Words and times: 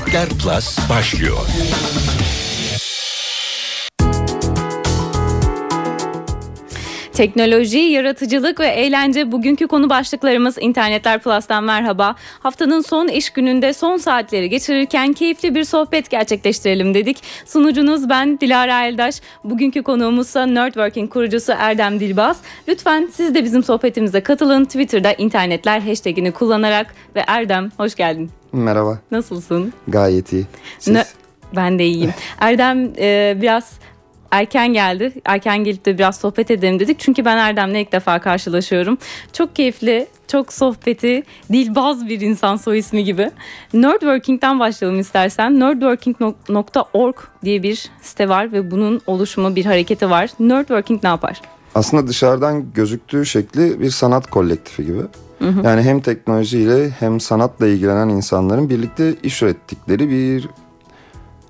İnternetler 0.00 0.28
Plus 0.38 0.78
başlıyor. 0.88 1.46
Teknoloji, 7.20 7.78
yaratıcılık 7.78 8.60
ve 8.60 8.66
eğlence 8.66 9.32
bugünkü 9.32 9.66
konu 9.66 9.90
başlıklarımız 9.90 10.56
İnternetler 10.60 11.22
Plus'tan 11.22 11.64
merhaba. 11.64 12.14
Haftanın 12.42 12.80
son 12.80 13.08
iş 13.08 13.30
gününde 13.30 13.72
son 13.72 13.96
saatleri 13.96 14.50
geçirirken 14.50 15.12
keyifli 15.12 15.54
bir 15.54 15.64
sohbet 15.64 16.10
gerçekleştirelim 16.10 16.94
dedik. 16.94 17.22
Sunucunuz 17.46 18.08
ben 18.08 18.40
Dilara 18.40 18.86
Eldaş. 18.86 19.20
Bugünkü 19.44 19.82
konuğumuzsa 19.82 20.46
Nerdworking 20.46 21.12
kurucusu 21.12 21.52
Erdem 21.58 22.00
Dilbaz. 22.00 22.40
Lütfen 22.68 23.08
siz 23.12 23.34
de 23.34 23.44
bizim 23.44 23.62
sohbetimize 23.62 24.20
katılın. 24.20 24.64
Twitter'da 24.64 25.12
internetler 25.12 25.80
hashtagini 25.80 26.32
kullanarak 26.32 26.94
ve 27.16 27.24
Erdem 27.26 27.70
hoş 27.76 27.94
geldin. 27.94 28.30
Merhaba. 28.52 28.98
Nasılsın? 29.10 29.72
Gayet 29.88 30.32
iyi. 30.32 30.44
Siz? 30.78 30.94
Ne- 30.94 31.04
ben 31.56 31.78
de 31.78 31.86
iyiyim. 31.86 32.14
Erdem 32.40 32.92
e, 32.98 33.36
biraz 33.42 33.72
erken 34.30 34.72
geldi. 34.72 35.12
Erken 35.24 35.64
gelip 35.64 35.84
de 35.84 35.98
biraz 35.98 36.16
sohbet 36.16 36.50
edelim 36.50 36.80
dedik. 36.80 36.98
Çünkü 36.98 37.24
ben 37.24 37.36
Erdem'le 37.36 37.74
ilk 37.74 37.92
defa 37.92 38.18
karşılaşıyorum. 38.18 38.98
Çok 39.32 39.56
keyifli, 39.56 40.06
çok 40.28 40.52
sohbeti, 40.52 41.22
dilbaz 41.52 42.08
bir 42.08 42.20
insan 42.20 42.56
soy 42.56 42.78
ismi 42.78 43.04
gibi. 43.04 43.30
Nerdworking'den 43.74 44.60
başlayalım 44.60 45.00
istersen. 45.00 45.60
Nerdworking.org 45.60 47.16
diye 47.44 47.62
bir 47.62 47.90
site 48.02 48.28
var 48.28 48.52
ve 48.52 48.70
bunun 48.70 49.00
oluşumu 49.06 49.56
bir 49.56 49.64
hareketi 49.64 50.10
var. 50.10 50.30
Nerdworking 50.40 51.02
ne 51.02 51.08
yapar? 51.08 51.40
Aslında 51.74 52.06
dışarıdan 52.06 52.72
gözüktüğü 52.72 53.26
şekli 53.26 53.80
bir 53.80 53.90
sanat 53.90 54.30
kolektifi 54.30 54.86
gibi. 54.86 55.02
Yani 55.64 55.82
hem 55.82 56.00
teknolojiyle 56.00 56.90
hem 56.90 57.20
sanatla 57.20 57.66
ilgilenen 57.66 58.08
insanların 58.08 58.70
birlikte 58.70 59.14
iş 59.22 59.42
ürettikleri 59.42 60.10
bir 60.10 60.48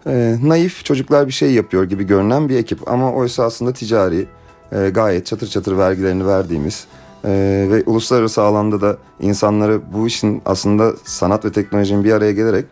e, 0.06 0.36
naif 0.42 0.84
çocuklar 0.84 1.26
bir 1.26 1.32
şey 1.32 1.52
yapıyor 1.52 1.84
gibi 1.84 2.04
görünen 2.06 2.48
bir 2.48 2.56
ekip. 2.56 2.88
Ama 2.88 3.12
oysa 3.12 3.44
aslında 3.44 3.72
ticari, 3.72 4.26
e, 4.72 4.90
gayet 4.90 5.26
çatır 5.26 5.46
çatır 5.46 5.78
vergilerini 5.78 6.26
verdiğimiz 6.26 6.84
e, 7.24 7.30
ve 7.70 7.82
uluslararası 7.86 8.42
alanda 8.42 8.80
da 8.80 8.96
insanları 9.20 9.80
bu 9.92 10.06
işin 10.06 10.42
aslında 10.46 10.92
sanat 11.04 11.44
ve 11.44 11.52
teknolojinin 11.52 12.04
bir 12.04 12.12
araya 12.12 12.32
gelerek 12.32 12.64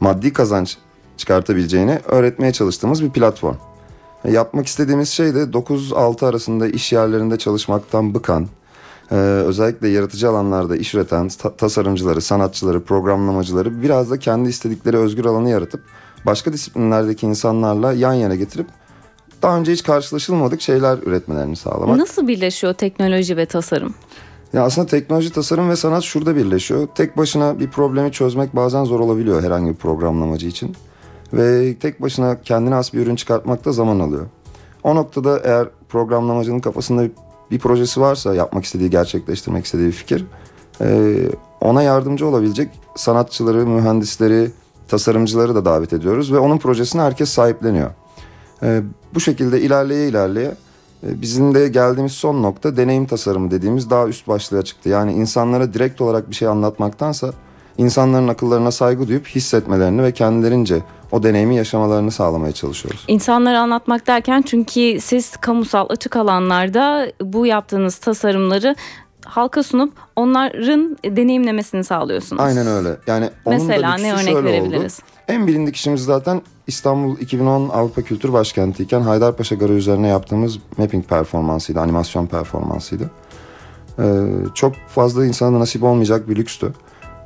maddi 0.00 0.32
kazanç 0.32 0.76
çıkartabileceğini 1.16 1.98
öğretmeye 2.08 2.52
çalıştığımız 2.52 3.02
bir 3.02 3.10
platform. 3.10 3.56
E, 4.24 4.30
Yapmak 4.30 4.66
istediğimiz 4.66 5.08
şey 5.08 5.34
de 5.34 5.42
9-6 5.42 6.26
arasında 6.26 6.68
iş 6.68 6.92
yerlerinde 6.92 7.38
çalışmaktan 7.38 8.14
bıkan, 8.14 8.46
e, 9.10 9.14
özellikle 9.14 9.88
yaratıcı 9.88 10.28
alanlarda 10.30 10.76
iş 10.76 10.94
üreten 10.94 11.28
ta- 11.28 11.56
tasarımcıları, 11.56 12.20
sanatçıları, 12.20 12.84
programlamacıları 12.84 13.82
biraz 13.82 14.10
da 14.10 14.18
kendi 14.18 14.48
istedikleri 14.48 14.96
özgür 14.96 15.24
alanı 15.24 15.50
yaratıp 15.50 15.80
başka 16.26 16.52
disiplinlerdeki 16.52 17.26
insanlarla 17.26 17.92
yan 17.92 18.12
yana 18.12 18.34
getirip 18.34 18.66
daha 19.42 19.58
önce 19.58 19.72
hiç 19.72 19.82
karşılaşılmadık 19.82 20.60
şeyler 20.60 20.98
üretmelerini 20.98 21.56
sağlamak. 21.56 21.96
Nasıl 21.96 22.28
birleşiyor 22.28 22.74
teknoloji 22.74 23.36
ve 23.36 23.46
tasarım? 23.46 23.94
Ya 24.52 24.64
aslında 24.64 24.86
teknoloji, 24.86 25.32
tasarım 25.32 25.70
ve 25.70 25.76
sanat 25.76 26.02
şurada 26.02 26.36
birleşiyor. 26.36 26.88
Tek 26.94 27.16
başına 27.16 27.60
bir 27.60 27.70
problemi 27.70 28.12
çözmek 28.12 28.56
bazen 28.56 28.84
zor 28.84 29.00
olabiliyor 29.00 29.42
herhangi 29.42 29.70
bir 29.70 29.76
programlamacı 29.76 30.46
için. 30.46 30.76
Ve 31.32 31.74
tek 31.74 32.02
başına 32.02 32.40
kendine 32.40 32.74
has 32.74 32.94
bir 32.94 32.98
ürün 32.98 33.16
çıkartmak 33.16 33.64
da 33.64 33.72
zaman 33.72 34.00
alıyor. 34.00 34.26
O 34.84 34.94
noktada 34.94 35.40
eğer 35.44 35.68
programlamacının 35.88 36.60
kafasında 36.60 37.04
bir 37.50 37.58
projesi 37.58 38.00
varsa 38.00 38.34
yapmak 38.34 38.64
istediği, 38.64 38.90
gerçekleştirmek 38.90 39.64
istediği 39.64 39.86
bir 39.86 39.92
fikir, 39.92 40.26
ona 41.60 41.82
yardımcı 41.82 42.26
olabilecek 42.26 42.68
sanatçıları, 42.96 43.66
mühendisleri, 43.66 44.50
tasarımcıları 44.92 45.54
da 45.54 45.64
davet 45.64 45.92
ediyoruz 45.92 46.32
ve 46.32 46.38
onun 46.38 46.58
projesini 46.58 47.02
herkes 47.02 47.30
sahipleniyor. 47.30 47.90
E, 48.62 48.82
bu 49.14 49.20
şekilde 49.20 49.60
ilerleye 49.60 50.08
ilerleye 50.08 50.54
e, 51.06 51.22
Bizim 51.22 51.54
de 51.54 51.68
geldiğimiz 51.68 52.12
son 52.12 52.42
nokta 52.42 52.76
deneyim 52.76 53.06
tasarımı 53.06 53.50
dediğimiz 53.50 53.90
daha 53.90 54.08
üst 54.08 54.28
başlığa 54.28 54.62
çıktı. 54.62 54.88
Yani 54.88 55.12
insanlara 55.12 55.74
direkt 55.74 56.00
olarak 56.00 56.30
bir 56.30 56.34
şey 56.34 56.48
anlatmaktansa 56.48 57.32
insanların 57.78 58.28
akıllarına 58.28 58.70
saygı 58.70 59.08
duyup 59.08 59.26
hissetmelerini 59.26 60.02
ve 60.02 60.12
kendilerince 60.12 60.82
o 61.12 61.22
deneyimi 61.22 61.56
yaşamalarını 61.56 62.10
sağlamaya 62.10 62.52
çalışıyoruz. 62.52 63.04
İnsanlara 63.08 63.60
anlatmak 63.60 64.06
derken 64.06 64.42
çünkü 64.42 65.00
siz 65.00 65.36
kamusal 65.36 65.86
açık 65.88 66.16
alanlarda 66.16 67.12
bu 67.20 67.46
yaptığınız 67.46 67.96
tasarımları 67.96 68.76
halka 69.32 69.62
sunup 69.62 69.92
onların 70.16 70.96
deneyimlemesini 71.04 71.84
sağlıyorsunuz. 71.84 72.42
Aynen 72.42 72.66
öyle. 72.66 72.96
Yani 73.06 73.30
onun 73.44 73.58
da 73.58 73.62
Mesela 73.64 73.90
lüksü 73.90 74.04
ne 74.04 74.12
örnek 74.12 74.24
şöyle 74.24 74.44
verebiliriz? 74.44 75.00
Oldu. 75.02 75.10
En 75.28 75.46
bilindik 75.46 75.76
işimiz 75.76 76.04
zaten 76.04 76.42
İstanbul 76.66 77.18
2010 77.18 77.68
Avrupa 77.68 78.02
Kültür 78.02 78.32
Başkenti'yken 78.32 79.00
Haydarpaşa 79.00 79.54
Garı 79.54 79.72
üzerine 79.72 80.08
yaptığımız 80.08 80.58
mapping 80.76 81.06
performansıydı, 81.06 81.80
animasyon 81.80 82.26
performansıydı. 82.26 83.10
Ee, 83.98 84.02
çok 84.54 84.74
fazla 84.88 85.26
insana 85.26 85.60
nasip 85.60 85.82
olmayacak 85.82 86.28
bir 86.28 86.36
lükstü. 86.36 86.72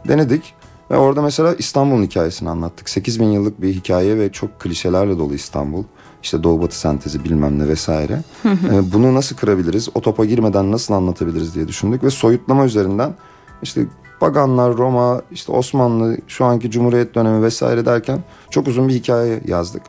Denedik 0.09 0.55
ve 0.91 0.97
orada 0.97 1.22
mesela 1.22 1.55
İstanbul'un 1.59 2.03
hikayesini 2.03 2.50
anlattık. 2.50 2.89
8 2.89 3.21
bin 3.21 3.31
yıllık 3.31 3.62
bir 3.62 3.69
hikaye 3.75 4.19
ve 4.19 4.33
çok 4.33 4.61
klişelerle 4.61 5.19
dolu 5.19 5.34
İstanbul. 5.34 5.84
İşte 6.22 6.43
doğu 6.43 6.62
batı 6.62 6.78
sentezi 6.78 7.25
bilmem 7.25 7.59
ne 7.59 7.69
vesaire. 7.69 8.22
Ee, 8.44 8.93
bunu 8.93 9.15
nasıl 9.15 9.37
kırabiliriz, 9.37 9.88
o 9.94 10.00
topa 10.00 10.25
girmeden 10.25 10.72
nasıl 10.72 10.94
anlatabiliriz 10.94 11.54
diye 11.54 11.69
düşündük. 11.69 12.04
Ve 12.04 12.10
soyutlama 12.10 12.65
üzerinden 12.65 13.15
işte 13.62 13.87
Paganlar, 14.21 14.77
Roma, 14.77 15.22
işte 15.31 15.53
Osmanlı, 15.53 16.16
şu 16.28 16.44
anki 16.44 16.71
Cumhuriyet 16.71 17.15
dönemi 17.15 17.43
vesaire 17.43 17.87
derken 17.87 18.25
çok 18.50 18.69
uzun 18.69 18.88
bir 18.88 18.94
hikaye 18.94 19.41
yazdık. 19.47 19.82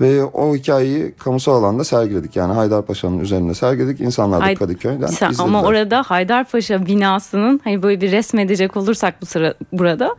Ve 0.00 0.24
o 0.24 0.56
hikayeyi 0.56 1.12
kamusal 1.18 1.54
alanda 1.54 1.84
sergiledik. 1.84 2.36
Yani 2.36 2.52
Haydarpaşa'nın 2.52 3.18
üzerinde 3.20 3.54
sergiledik. 3.54 4.00
İnsanlar 4.00 4.40
da 4.40 4.44
Hay- 4.44 4.54
Kadıköy'den 4.54 5.06
Sen- 5.06 5.26
izlediler. 5.30 5.44
ama 5.44 5.62
orada 5.62 6.02
Haydarpaşa 6.02 6.86
binasının 6.86 7.60
hani 7.64 7.82
böyle 7.82 8.00
bir 8.00 8.12
resmedecek 8.12 8.76
olursak 8.76 9.22
bu 9.22 9.26
sıra 9.26 9.54
burada 9.72 10.16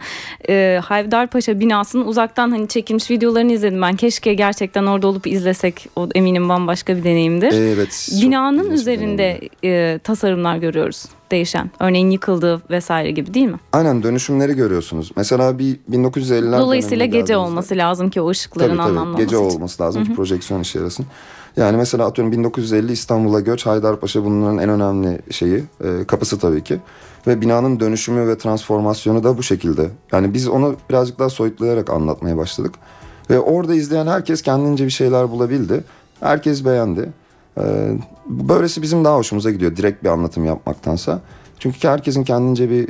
e, 0.49 0.79
Haydarpaşa 0.83 1.59
binasının 1.59 2.05
uzaktan 2.05 2.51
hani 2.51 2.67
çekilmiş 2.67 3.11
videolarını 3.11 3.51
izledim 3.51 3.81
ben. 3.81 3.95
Keşke 3.95 4.33
gerçekten 4.33 4.85
orada 4.85 5.07
olup 5.07 5.27
izlesek. 5.27 5.87
O 5.95 6.09
eminim 6.15 6.49
bambaşka 6.49 6.97
bir 6.97 7.03
deneyimdir. 7.03 7.51
Evet. 7.53 8.09
Binanın 8.21 8.71
üzerinde 8.71 9.39
e, 9.63 9.99
tasarımlar 10.03 10.57
görüyoruz 10.57 11.05
değişen. 11.31 11.71
Örneğin 11.79 12.09
yıkıldığı 12.09 12.61
vesaire 12.69 13.11
gibi 13.11 13.33
değil 13.33 13.47
mi? 13.47 13.59
Aynen 13.73 14.03
dönüşümleri 14.03 14.53
görüyorsunuz. 14.53 15.11
Mesela 15.15 15.59
bir 15.59 15.79
1950'ler 15.91 16.59
Dolayısıyla 16.59 17.05
gece 17.05 17.37
olması 17.37 17.77
lazım 17.77 18.09
ki 18.09 18.21
o 18.21 18.29
ışıkların 18.29 18.77
Tabii 18.77 18.95
tabii 18.95 19.17
gece 19.17 19.35
için. 19.35 19.45
olması 19.45 19.83
lazım 19.83 20.05
ki 20.05 20.13
projeksiyon 20.15 20.61
işe 20.61 20.79
yarasın. 20.79 21.05
Yani 21.57 21.77
mesela 21.77 22.05
atıyorum 22.05 22.31
1950 22.31 22.91
İstanbul'a 22.91 23.39
göç 23.39 23.65
Haydarpaşa 23.65 24.25
bunların 24.25 24.57
en 24.57 24.69
önemli 24.69 25.19
şeyi 25.31 25.63
e, 25.83 26.03
kapısı 26.07 26.39
tabii 26.39 26.63
ki. 26.63 26.79
Ve 27.27 27.41
binanın 27.41 27.79
dönüşümü 27.79 28.27
ve 28.27 28.37
transformasyonu 28.37 29.23
da 29.23 29.37
bu 29.37 29.43
şekilde. 29.43 29.89
Yani 30.11 30.33
biz 30.33 30.47
onu 30.47 30.75
birazcık 30.89 31.19
daha 31.19 31.29
soyutlayarak 31.29 31.89
anlatmaya 31.89 32.37
başladık. 32.37 32.73
Ve 33.29 33.39
orada 33.39 33.75
izleyen 33.75 34.07
herkes 34.07 34.41
kendince 34.41 34.85
bir 34.85 34.89
şeyler 34.89 35.31
bulabildi. 35.31 35.83
Herkes 36.19 36.65
beğendi. 36.65 37.09
Ee, 37.57 37.97
böylesi 38.25 38.81
bizim 38.81 39.05
daha 39.05 39.17
hoşumuza 39.17 39.51
gidiyor 39.51 39.75
direkt 39.75 40.03
bir 40.03 40.09
anlatım 40.09 40.45
yapmaktansa. 40.45 41.19
Çünkü 41.59 41.87
herkesin 41.87 42.23
kendince 42.23 42.69
bir 42.69 42.89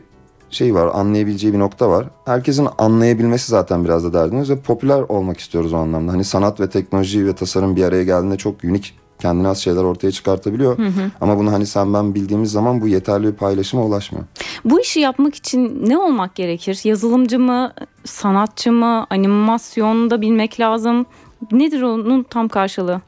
şey 0.49 0.75
var 0.75 0.89
anlayabileceği 0.93 1.53
bir 1.53 1.59
nokta 1.59 1.89
var. 1.89 2.05
Herkesin 2.25 2.67
anlayabilmesi 2.77 3.51
zaten 3.51 3.85
biraz 3.85 4.03
da 4.03 4.13
derdimiz 4.13 4.49
ve 4.49 4.59
popüler 4.59 5.01
olmak 5.01 5.39
istiyoruz 5.39 5.73
o 5.73 5.77
anlamda. 5.77 6.11
Hani 6.11 6.23
sanat 6.23 6.59
ve 6.59 6.69
teknoloji 6.69 7.25
ve 7.25 7.35
tasarım 7.35 7.75
bir 7.75 7.83
araya 7.83 8.03
geldiğinde 8.03 8.37
çok 8.37 8.63
unik 8.63 8.97
kendine 9.19 9.47
has 9.47 9.57
şeyler 9.59 9.83
ortaya 9.83 10.11
çıkartabiliyor. 10.11 10.77
Ama 11.21 11.37
bunu 11.37 11.51
hani 11.51 11.65
sen 11.65 11.93
ben 11.93 12.15
bildiğimiz 12.15 12.51
zaman 12.51 12.81
bu 12.81 12.87
yeterli 12.87 13.27
bir 13.27 13.33
paylaşıma 13.33 13.83
ulaşmıyor. 13.83 14.25
Bu 14.65 14.81
işi 14.81 14.99
yapmak 14.99 15.35
için 15.35 15.89
ne 15.89 15.97
olmak 15.97 16.35
gerekir? 16.35 16.79
Yazılımcı 16.83 17.39
mı, 17.39 17.73
sanatçı 18.05 18.71
mı, 18.71 19.07
animasyonda 19.09 20.21
bilmek 20.21 20.59
lazım. 20.59 21.05
Nedir 21.51 21.81
onun 21.81 22.23
tam 22.23 22.47
karşılığı? 22.47 23.01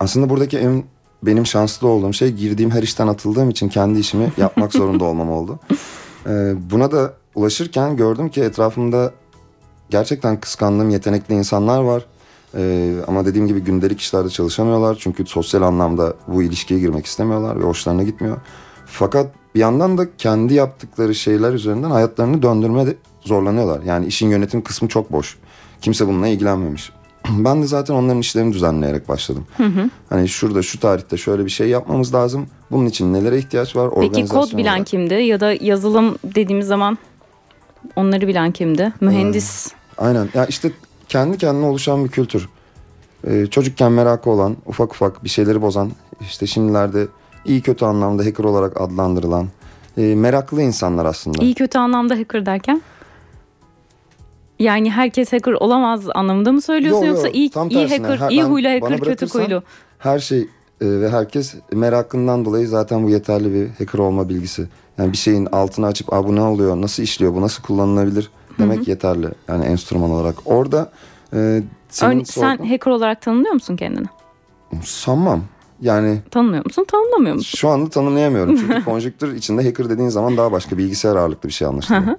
Aslında 0.00 0.30
buradaki 0.30 0.58
en 0.58 0.84
benim 1.22 1.46
şanslı 1.46 1.88
olduğum 1.88 2.12
şey 2.12 2.32
girdiğim 2.32 2.70
her 2.70 2.82
işten 2.82 3.08
atıldığım 3.08 3.50
için 3.50 3.68
kendi 3.68 3.98
işimi 3.98 4.32
yapmak 4.36 4.72
zorunda 4.76 5.04
olmam 5.04 5.30
oldu. 5.30 5.58
Ee, 6.26 6.54
buna 6.70 6.92
da 6.92 7.14
ulaşırken 7.34 7.96
gördüm 7.96 8.28
ki 8.28 8.40
etrafımda 8.40 9.12
gerçekten 9.90 10.40
kıskandığım 10.40 10.90
yetenekli 10.90 11.34
insanlar 11.34 11.82
var. 11.82 12.06
Ee, 12.56 12.94
ama 13.06 13.26
dediğim 13.26 13.46
gibi 13.46 13.60
gündelik 13.60 14.00
işlerde 14.00 14.28
çalışamıyorlar. 14.28 14.96
Çünkü 15.00 15.26
sosyal 15.26 15.62
anlamda 15.62 16.14
bu 16.28 16.42
ilişkiye 16.42 16.80
girmek 16.80 17.06
istemiyorlar 17.06 17.60
ve 17.60 17.64
hoşlarına 17.64 18.02
gitmiyor. 18.02 18.36
Fakat 18.86 19.26
bir 19.54 19.60
yandan 19.60 19.98
da 19.98 20.16
kendi 20.16 20.54
yaptıkları 20.54 21.14
şeyler 21.14 21.52
üzerinden 21.52 21.90
hayatlarını 21.90 22.42
döndürmede 22.42 22.96
zorlanıyorlar. 23.20 23.82
Yani 23.82 24.06
işin 24.06 24.28
yönetim 24.28 24.62
kısmı 24.62 24.88
çok 24.88 25.12
boş. 25.12 25.38
Kimse 25.80 26.06
bununla 26.06 26.28
ilgilenmemiş. 26.28 26.92
Ben 27.30 27.62
de 27.62 27.66
zaten 27.66 27.94
onların 27.94 28.20
işlerini 28.20 28.52
düzenleyerek 28.52 29.08
başladım. 29.08 29.46
Hani 30.08 30.28
şurada 30.28 30.62
şu 30.62 30.80
tarihte 30.80 31.16
şöyle 31.16 31.44
bir 31.44 31.50
şey 31.50 31.68
yapmamız 31.68 32.14
lazım. 32.14 32.46
Bunun 32.70 32.86
için 32.86 33.12
nelere 33.12 33.38
ihtiyaç 33.38 33.76
var? 33.76 33.90
Peki 34.00 34.26
kod 34.26 34.56
bilen 34.56 34.72
olarak. 34.72 34.86
kimdi 34.86 35.14
ya 35.14 35.40
da 35.40 35.52
yazılım 35.52 36.16
dediğimiz 36.24 36.66
zaman 36.66 36.98
Onları 37.96 38.28
bilen 38.28 38.50
kimdi? 38.50 38.92
Mühendis. 39.00 39.72
Aynen. 39.98 40.28
Ya 40.34 40.46
işte 40.46 40.72
kendi 41.08 41.38
kendine 41.38 41.66
oluşan 41.66 42.04
bir 42.04 42.10
kültür. 42.10 42.48
Ee, 43.26 43.46
çocukken 43.46 43.92
merakı 43.92 44.30
olan, 44.30 44.56
ufak 44.66 44.92
ufak 44.92 45.24
bir 45.24 45.28
şeyleri 45.28 45.62
bozan, 45.62 45.90
işte 46.20 46.46
şimdilerde 46.46 47.06
iyi 47.44 47.60
kötü 47.60 47.84
anlamda 47.84 48.24
hacker 48.24 48.44
olarak 48.44 48.80
adlandırılan 48.80 49.48
e, 49.96 50.14
meraklı 50.14 50.62
insanlar 50.62 51.04
aslında. 51.04 51.42
İyi 51.42 51.54
kötü 51.54 51.78
anlamda 51.78 52.18
hacker 52.18 52.46
derken? 52.46 52.82
Yani 54.64 54.90
herkes 54.90 55.32
hacker 55.32 55.52
olamaz 55.52 56.04
anlamında 56.14 56.52
mı 56.52 56.60
söylüyorsun 56.62 57.00
Yo, 57.02 57.06
yo, 57.06 57.14
yoksa 57.14 57.28
iyi 57.28 57.50
tam 57.50 57.68
iyi 57.68 57.74
tersine. 57.88 58.06
hacker, 58.06 58.18
Her- 58.20 58.30
iyi 58.30 58.42
huylu 58.42 58.68
hacker, 58.68 59.00
kötü 59.00 59.26
huylu. 59.26 59.62
Her 59.98 60.18
şey 60.18 60.40
e, 60.40 60.46
ve 60.80 61.10
herkes 61.10 61.54
merakından 61.72 62.44
dolayı 62.44 62.68
zaten 62.68 63.04
bu 63.04 63.10
yeterli 63.10 63.54
bir 63.54 63.68
hacker 63.84 63.98
olma 63.98 64.28
bilgisi. 64.28 64.66
Yani 64.98 65.12
bir 65.12 65.16
şeyin 65.16 65.46
altını 65.46 65.86
açıp 65.86 66.12
Aa, 66.12 66.26
bu 66.26 66.36
ne 66.36 66.40
oluyor, 66.40 66.80
nasıl 66.80 67.02
işliyor, 67.02 67.34
bu 67.34 67.40
nasıl 67.40 67.62
kullanılabilir 67.62 68.30
demek 68.58 68.88
yeterli. 68.88 69.28
Yani 69.48 69.64
enstrüman 69.64 70.10
olarak. 70.10 70.34
Orada 70.44 70.90
e, 71.32 71.62
senin 71.88 72.20
Örne- 72.20 72.24
sen 72.24 72.56
hacker 72.56 72.90
olarak 72.90 73.22
tanımlıyor 73.22 73.54
musun 73.54 73.76
kendini? 73.76 74.06
sanmam. 74.82 75.40
Yani 75.80 76.18
Tanımıyor 76.30 76.64
musun? 76.64 76.86
Tanımlamıyor 76.90 77.34
musun? 77.34 77.58
Şu 77.58 77.68
anda 77.68 77.90
tanımlayamıyorum 77.90 78.56
çünkü 78.56 78.84
konjüktür 78.84 79.34
içinde 79.34 79.64
hacker 79.64 79.90
dediğin 79.90 80.08
zaman 80.08 80.36
daha 80.36 80.52
başka 80.52 80.78
bilgisayar 80.78 81.16
ağırlıklı 81.16 81.48
bir 81.48 81.54
şey 81.54 81.68
anlaşılıyor. 81.68 82.16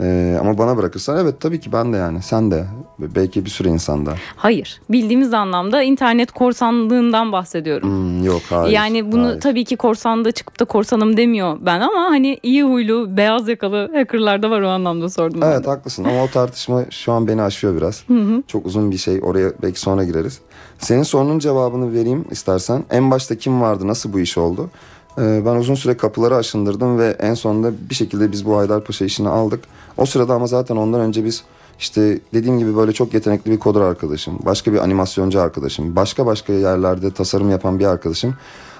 Ee, 0.00 0.36
ama 0.40 0.58
bana 0.58 0.76
bırakırsan 0.76 1.18
evet 1.18 1.40
tabii 1.40 1.60
ki 1.60 1.72
ben 1.72 1.92
de 1.92 1.96
yani 1.96 2.22
sen 2.22 2.50
de 2.50 2.64
belki 2.98 3.44
bir 3.44 3.50
sürü 3.50 3.68
insan 3.68 4.06
da. 4.06 4.14
Hayır. 4.36 4.80
Bildiğimiz 4.90 5.34
anlamda 5.34 5.82
internet 5.82 6.32
korsanlığından 6.32 7.32
bahsediyorum. 7.32 7.88
Hmm, 7.88 8.24
yok 8.24 8.42
hayır. 8.50 8.72
yani 8.72 9.12
bunu 9.12 9.26
hayır. 9.26 9.40
tabii 9.40 9.64
ki 9.64 9.76
korsanda 9.76 10.32
çıkıp 10.32 10.60
da 10.60 10.64
korsanım 10.64 11.16
demiyor 11.16 11.56
ben 11.60 11.80
ama 11.80 12.00
hani 12.00 12.38
iyi 12.42 12.64
huylu, 12.64 13.16
beyaz 13.16 13.48
yakalı 13.48 13.90
hackerlar 13.94 14.42
da 14.42 14.50
var 14.50 14.60
o 14.62 14.68
anlamda 14.68 15.08
sordum. 15.08 15.42
Evet 15.42 15.66
haklısın 15.66 16.04
ama 16.04 16.22
o 16.22 16.28
tartışma 16.28 16.84
şu 16.90 17.12
an 17.12 17.28
beni 17.28 17.42
aşıyor 17.42 17.76
biraz. 17.76 18.04
Çok 18.46 18.66
uzun 18.66 18.90
bir 18.90 18.98
şey 18.98 19.20
oraya 19.22 19.52
belki 19.62 19.80
sonra 19.80 20.04
gireriz. 20.04 20.40
Senin 20.78 21.02
sorunun 21.02 21.38
cevabını 21.38 21.92
vereyim 21.92 22.24
istersen. 22.30 22.84
En 22.90 23.10
başta 23.10 23.34
kim 23.34 23.60
vardı 23.60 23.88
nasıl 23.88 24.12
bu 24.12 24.20
iş 24.20 24.38
oldu? 24.38 24.70
Ee, 25.18 25.42
ben 25.46 25.56
uzun 25.56 25.74
süre 25.74 25.96
kapıları 25.96 26.36
aşındırdım 26.36 26.98
ve 26.98 27.16
en 27.20 27.34
sonunda 27.34 27.72
bir 27.90 27.94
şekilde 27.94 28.32
biz 28.32 28.44
bu 28.44 28.56
Haydarpaşa 28.56 29.04
işini 29.04 29.28
aldık. 29.28 29.64
O 29.96 30.06
sırada 30.06 30.34
ama 30.34 30.46
zaten 30.46 30.76
ondan 30.76 31.00
önce 31.00 31.24
biz 31.24 31.44
işte 31.78 32.18
dediğim 32.34 32.58
gibi 32.58 32.76
böyle 32.76 32.92
çok 32.92 33.14
yetenekli 33.14 33.50
bir 33.50 33.58
koder 33.58 33.80
arkadaşım, 33.80 34.38
başka 34.44 34.72
bir 34.72 34.78
animasyoncu 34.78 35.40
arkadaşım, 35.40 35.96
başka 35.96 36.26
başka 36.26 36.52
yerlerde 36.52 37.10
tasarım 37.10 37.50
yapan 37.50 37.78
bir 37.78 37.84
arkadaşım. 37.84 38.34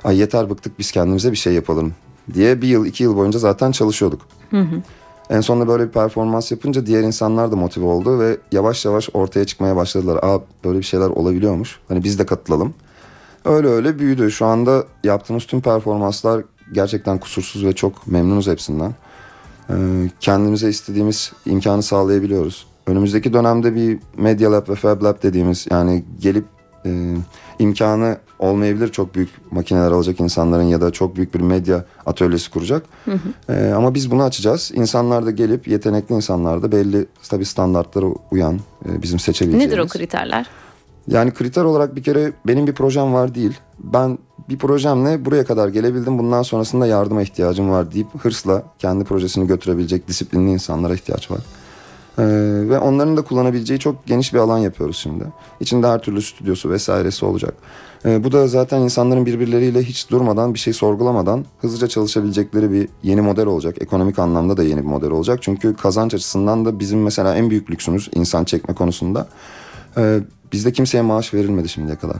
Ay 0.05 0.19
yeter 0.19 0.51
bıktık 0.51 0.79
biz 0.79 0.93
kendimize 0.93 1.31
bir 1.33 1.37
şey 1.37 1.53
yapalım 1.53 1.93
diye 2.35 2.63
bir 2.63 2.69
yıl 2.69 2.87
iki 2.87 3.03
yıl 3.03 3.17
boyunca 3.17 3.39
zaten 3.39 3.73
çalışıyorduk. 3.73 4.21
En 5.31 5.41
sonunda 5.41 5.69
böyle 5.69 5.87
bir 5.87 5.93
performans 5.93 6.51
yapınca 6.51 6.87
diğer 6.87 7.03
insanlar 7.03 7.53
da 7.53 7.57
motive 7.57 7.85
oldu 7.85 8.19
ve 8.21 8.37
yavaş 8.53 8.85
yavaş 8.85 9.09
ortaya 9.15 9.45
çıkmaya 9.45 9.77
başladılar. 9.77 10.19
Aa 10.23 10.39
böyle 10.65 10.79
bir 10.79 10.85
şeyler 10.85 11.09
olabiliyormuş. 11.09 11.79
Hani 11.89 12.05
biz 12.05 12.19
de 12.19 12.27
katılalım. 12.27 12.75
Öyle 13.45 13.69
öyle 13.69 13.99
büyüdü. 13.99 14.31
Şu 14.31 14.47
anda 14.47 14.85
yaptığımız 15.05 15.47
tüm 15.47 15.61
performanslar 15.61 16.45
gerçekten 16.73 17.19
kusursuz 17.19 17.65
ve 17.65 17.73
çok 17.73 18.07
memnunuz 18.07 18.47
hepsinden. 18.47 18.95
Ee, 19.71 19.75
kendimize 20.21 20.69
istediğimiz 20.69 21.33
imkanı 21.47 21.83
sağlayabiliyoruz. 21.83 22.67
Önümüzdeki 22.87 23.33
dönemde 23.33 23.75
bir 23.75 23.99
Media 24.17 24.53
Lab 24.53 24.69
ve 24.69 24.75
Fab 24.75 25.03
Lab 25.03 25.23
dediğimiz 25.23 25.67
yani 25.71 26.05
gelip 26.21 26.45
e, 26.87 27.15
imkanı 27.59 28.19
olmayabilir 28.39 28.89
çok 28.89 29.15
büyük 29.15 29.53
makineler 29.53 29.91
alacak 29.91 30.21
insanların 30.21 30.63
ya 30.63 30.81
da 30.81 30.91
çok 30.91 31.17
büyük 31.17 31.35
bir 31.35 31.41
medya 31.41 31.85
atölyesi 32.07 32.51
kuracak. 32.51 32.87
Ee, 33.49 33.73
ama 33.77 33.95
biz 33.95 34.11
bunu 34.11 34.23
açacağız. 34.23 34.71
İnsanlar 34.75 35.27
da 35.27 35.31
gelip 35.31 35.69
yetenekli 35.69 36.15
insanlar 36.15 36.63
da 36.63 36.73
belli 36.73 37.07
tabii 37.31 37.45
standartlara 37.45 38.07
uyan 38.31 38.55
e, 38.89 39.03
bizim 39.03 39.19
seçebileceğimiz. 39.19 39.73
Nedir 39.73 39.79
o 39.79 39.89
kriterler? 39.89 40.47
Yani 41.09 41.35
kriter 41.35 41.65
olarak 41.65 41.97
bir 41.97 42.03
kere 42.03 42.33
benim 42.47 42.67
bir 42.67 42.75
projem 42.75 43.15
var 43.15 43.35
değil. 43.35 43.59
Ben 43.79 44.19
bir 44.49 44.59
projemle 44.59 45.25
buraya 45.25 45.45
kadar 45.45 45.69
gelebildim. 45.69 46.19
Bundan 46.19 46.43
sonrasında 46.43 46.87
yardıma 46.87 47.23
ihtiyacım 47.23 47.71
var 47.71 47.93
deyip 47.93 48.07
hırsla 48.19 48.63
kendi 48.79 49.05
projesini 49.05 49.47
götürebilecek 49.47 50.09
disiplinli 50.09 50.51
insanlara 50.51 50.95
ihtiyaç 50.95 51.31
var. 51.31 51.41
Ee, 52.19 52.23
ve 52.69 52.79
onların 52.79 53.17
da 53.17 53.23
kullanabileceği 53.23 53.79
çok 53.81 54.07
geniş 54.07 54.35
bir 54.35 54.39
alan 54.39 54.59
yapıyoruz 54.59 54.97
şimdi. 54.97 55.25
İçinde 55.61 55.87
her 55.87 56.03
türlü 56.03 56.23
stüdyosu 56.23 56.71
vesairesi 56.71 57.25
olacak. 57.25 57.55
Ee, 58.05 58.25
bu 58.25 58.33
da 58.33 58.49
zaten 58.49 58.81
insanların 58.81 59.27
birbirleriyle 59.27 59.83
hiç 59.83 60.11
durmadan 60.11 60.55
bir 60.55 60.59
şey 60.59 60.73
sorgulamadan 60.73 61.45
hızlıca 61.61 61.89
çalışabilecekleri 61.89 62.73
bir 62.73 62.89
yeni 63.03 63.21
model 63.21 63.47
olacak. 63.47 63.77
Ekonomik 63.81 64.19
anlamda 64.19 64.57
da 64.57 64.63
yeni 64.63 64.81
bir 64.81 64.89
model 64.89 65.11
olacak. 65.11 65.39
Çünkü 65.43 65.77
kazanç 65.77 66.15
açısından 66.15 66.65
da 66.65 66.79
bizim 66.79 67.03
mesela 67.03 67.37
en 67.37 67.51
büyük 67.51 67.71
lüksümüz 67.71 68.11
insan 68.15 68.45
çekme 68.45 68.75
konusunda. 68.75 69.29
Ee, 69.97 70.21
bizde 70.55 70.73
kimseye 70.73 71.03
maaş 71.03 71.35
verilmedi 71.35 71.69
şimdiye 71.69 71.97
kadar. 71.97 72.17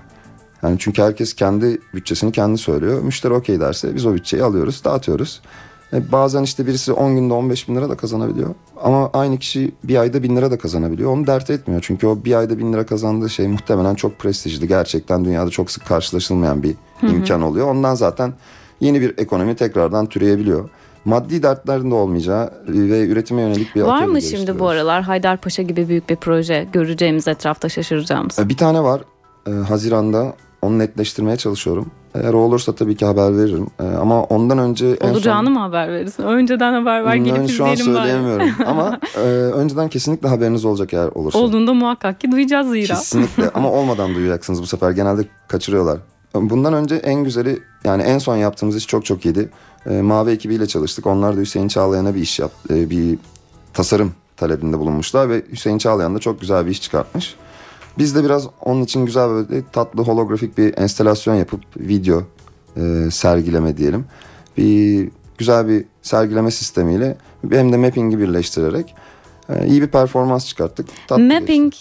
Yani 0.63 0.77
çünkü 0.79 1.03
herkes 1.03 1.35
kendi 1.35 1.79
bütçesini 1.95 2.33
kendi 2.33 2.59
söylüyor. 2.59 3.03
Müşteri 3.03 3.33
okey 3.33 3.61
derse 3.61 3.95
biz 3.95 4.07
o 4.07 4.15
bütçeyi 4.15 4.43
alıyoruz, 4.43 4.85
dağıtıyoruz. 4.85 5.41
E, 5.93 6.13
bazen 6.13 6.43
işte 6.43 6.67
birisi 6.67 6.93
10 6.93 7.17
günde 7.17 7.35
15 7.35 7.69
bin 7.69 7.77
lira 7.77 7.89
da 7.89 7.97
kazanabiliyor. 7.97 8.55
Ama 8.83 9.11
aynı 9.13 9.39
kişi 9.39 9.73
bir 9.85 9.97
ayda 9.97 10.23
bin 10.23 10.37
lira 10.37 10.51
da 10.51 10.59
kazanabiliyor. 10.59 11.11
Onu 11.11 11.27
dert 11.27 11.51
etmiyor. 11.51 11.83
Çünkü 11.85 12.07
o 12.07 12.25
bir 12.25 12.35
ayda 12.35 12.59
bin 12.59 12.73
lira 12.73 12.87
kazandığı 12.87 13.31
şey 13.31 13.49
muhtemelen 13.49 13.95
çok 13.95 14.19
prestijli. 14.19 14.69
Gerçekten 14.69 15.25
dünyada 15.25 15.51
çok 15.51 15.71
sık 15.71 15.87
karşılaşılmayan 15.87 16.63
bir 16.63 16.75
imkan 17.03 17.43
oluyor. 17.43 17.67
Ondan 17.67 17.95
zaten 17.95 18.33
yeni 18.81 19.01
bir 19.01 19.19
ekonomi 19.19 19.57
tekrardan 19.57 20.07
türeyebiliyor. 20.07 20.71
Maddi 21.05 21.43
dertlerin 21.43 21.91
de 21.91 21.95
olmayacağı 21.95 22.51
ve 22.69 23.07
üretime 23.07 23.43
yönelik 23.43 23.75
bir 23.77 23.83
Var 23.83 24.05
mı 24.05 24.23
şimdi 24.23 24.59
bu 24.59 24.69
aralar 24.69 25.03
Haydarpaşa 25.03 25.63
gibi 25.63 25.89
büyük 25.89 26.09
bir 26.09 26.17
proje 26.17 26.67
göreceğimiz 26.73 27.29
etrafta 27.29 27.69
şaşıracağımız? 27.69 28.39
E, 28.39 28.49
Bir 28.49 28.57
tane 28.57 28.83
var. 28.83 29.01
E, 29.47 29.51
Haziran'da 29.51 30.35
onu 30.63 30.79
netleştirmeye 30.79 31.37
çalışıyorum. 31.37 31.91
Eğer 32.15 32.33
olursa 32.33 32.75
tabii 32.75 32.97
ki 32.97 33.07
haber 33.07 33.37
veririm. 33.39 33.67
E, 33.81 33.85
ama 33.85 34.23
ondan 34.25 34.59
önce 34.59 34.87
en 34.87 35.07
son... 35.07 35.11
Olacağını 35.11 35.51
mı 35.51 35.59
haber 35.59 35.89
verirsin? 35.93 36.23
Önceden 36.23 36.73
haber 36.73 37.05
ver 37.05 37.15
gelip 37.15 37.39
ben 37.39 37.47
şu 37.47 37.65
an 37.65 37.73
izleyelim 37.73 37.97
söyleyemiyorum. 37.97 38.49
ama 38.67 39.01
e, 39.17 39.29
önceden 39.29 39.89
kesinlikle 39.89 40.29
haberiniz 40.29 40.65
olacak 40.65 40.93
eğer 40.95 41.07
olursa. 41.07 41.39
Olduğunda 41.39 41.75
muhakkak 41.75 42.21
ki 42.21 42.33
duyacağız 42.33 42.71
zira. 42.71 42.95
Kesinlikle 42.95 43.51
ama 43.55 43.71
olmadan 43.79 44.15
duyacaksınız 44.15 44.63
bu 44.63 44.67
sefer. 44.67 44.91
Genelde 44.91 45.23
kaçırıyorlar. 45.49 45.99
Bundan 46.35 46.75
önce 46.75 46.95
en 46.95 47.25
güzeli 47.25 47.59
yani 47.85 48.03
en 48.03 48.19
son 48.19 48.37
yaptığımız 48.37 48.77
iş 48.77 48.87
çok 48.87 49.05
çok 49.05 49.25
iyiydi. 49.27 49.51
E, 49.87 50.03
Mavi 50.03 50.31
ekibiyle 50.31 50.67
çalıştık. 50.67 51.07
Onlar 51.07 51.37
da 51.37 51.41
Hüseyin 51.41 51.69
Çağlayan'a 51.69 52.15
bir 52.15 52.21
iş 52.21 52.39
yap, 52.39 52.53
e, 52.71 52.91
bir 52.91 53.19
tasarım 53.73 54.13
talebinde 54.37 54.79
bulunmuşlar 54.79 55.29
ve 55.29 55.43
Hüseyin 55.53 55.79
Çağlayan 55.79 56.15
da 56.15 56.19
çok 56.19 56.41
güzel 56.41 56.67
bir 56.67 56.71
iş 56.71 56.83
çıkartmış. 56.83 57.37
Biz 57.99 58.15
de 58.15 58.25
biraz 58.25 58.47
onun 58.61 58.83
için 58.83 59.07
güzel 59.07 59.29
böyle 59.29 59.63
tatlı 59.73 60.03
holografik 60.03 60.59
bir 60.59 60.79
enstelasyon 60.79 61.35
yapıp 61.35 61.61
video 61.77 62.23
e, 62.77 63.11
sergileme 63.11 63.77
diyelim. 63.77 64.05
Bir 64.57 65.11
güzel 65.39 65.69
bir 65.69 65.85
sergileme 66.03 66.51
sistemiyle 66.51 67.17
hem 67.51 67.73
de 67.73 67.77
mapping'i 67.77 68.19
birleştirerek 68.19 68.95
iyi 69.67 69.83
bir 69.83 69.87
performans 69.87 70.47
çıkarttık. 70.47 70.87
Tatlı 71.09 71.29
geçti. 71.29 71.41
Mapping 71.41 71.73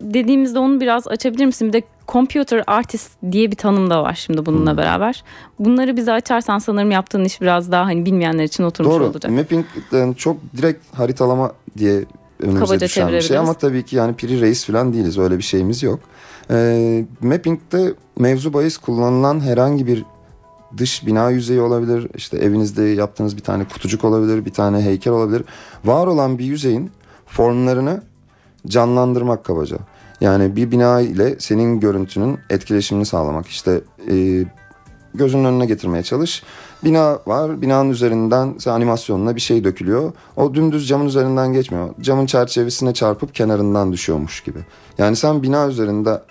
dediğimizde 0.00 0.58
onu 0.58 0.80
biraz 0.80 1.08
açabilir 1.08 1.46
misin? 1.46 1.68
Bir 1.68 1.72
de 1.72 1.82
computer 2.08 2.64
artist 2.66 3.10
diye 3.32 3.50
bir 3.50 3.56
tanım 3.56 3.90
da 3.90 4.02
var 4.02 4.14
şimdi 4.26 4.46
bununla 4.46 4.70
Hmm. 4.70 4.78
beraber. 4.78 5.24
Bunları 5.58 5.96
bize 5.96 6.12
açarsan 6.12 6.58
sanırım 6.58 6.90
yaptığın 6.90 7.24
iş 7.24 7.40
biraz 7.40 7.72
daha 7.72 7.84
hani 7.86 8.06
bilmeyenler 8.06 8.44
için 8.44 8.64
oturmuş 8.64 8.94
Doğru. 8.94 9.04
olacak. 9.04 9.32
Mapping 9.32 9.66
yani 9.92 10.16
çok 10.16 10.36
direkt 10.56 10.94
haritalama 10.98 11.52
diye 11.78 12.04
önümüze 12.40 12.64
Kabaca 12.64 12.86
düşen 12.86 13.08
bir 13.12 13.20
şey 13.20 13.38
ama 13.38 13.54
tabii 13.54 13.84
ki 13.84 13.96
yani 13.96 14.14
piri 14.14 14.40
reis 14.40 14.64
falan 14.66 14.92
değiliz. 14.92 15.18
Öyle 15.18 15.38
bir 15.38 15.42
şeyimiz 15.42 15.82
yok. 15.82 16.00
Ee, 16.50 17.04
mapping'de 17.20 17.94
mevzu 18.18 18.52
bahis 18.52 18.78
kullanılan 18.78 19.40
herhangi 19.40 19.86
bir 19.86 20.04
dış 20.76 21.06
bina 21.06 21.30
yüzeyi 21.30 21.60
olabilir. 21.60 22.08
İşte 22.14 22.38
evinizde 22.38 22.82
yaptığınız 22.82 23.36
bir 23.36 23.42
tane 23.42 23.64
kutucuk 23.64 24.04
olabilir, 24.04 24.44
bir 24.44 24.52
tane 24.52 24.80
heykel 24.82 25.12
olabilir. 25.12 25.42
Var 25.84 26.06
olan 26.06 26.38
bir 26.38 26.44
yüzeyin 26.44 26.90
formlarını 27.26 28.02
canlandırmak 28.66 29.44
kabaca. 29.44 29.76
Yani 30.20 30.56
bir 30.56 30.70
bina 30.70 31.00
ile 31.00 31.36
senin 31.38 31.80
görüntünün 31.80 32.38
etkileşimini 32.50 33.06
sağlamak. 33.06 33.46
İşte 33.46 33.80
e, 34.10 34.44
gözünün 35.14 35.44
önüne 35.44 35.66
getirmeye 35.66 36.02
çalış. 36.02 36.42
Bina 36.84 37.18
var. 37.26 37.62
Binanın 37.62 37.90
üzerinden 37.90 38.54
animasyonla 38.66 39.36
bir 39.36 39.40
şey 39.40 39.64
dökülüyor. 39.64 40.12
O 40.36 40.54
dümdüz 40.54 40.88
camın 40.88 41.06
üzerinden 41.06 41.52
geçmiyor. 41.52 41.88
Camın 42.00 42.26
çerçevesine 42.26 42.94
çarpıp 42.94 43.34
kenarından 43.34 43.92
düşüyormuş 43.92 44.40
gibi. 44.40 44.58
Yani 44.98 45.16
sen 45.16 45.42
bina 45.42 45.68
üzerinde 45.68 46.22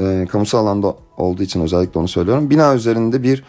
e, 0.00 0.26
kamusal 0.26 0.58
alanda 0.58 0.94
olduğu 1.16 1.42
için 1.42 1.60
özellikle 1.60 2.00
onu 2.00 2.08
söylüyorum. 2.08 2.50
Bina 2.50 2.74
üzerinde 2.74 3.22
bir 3.22 3.44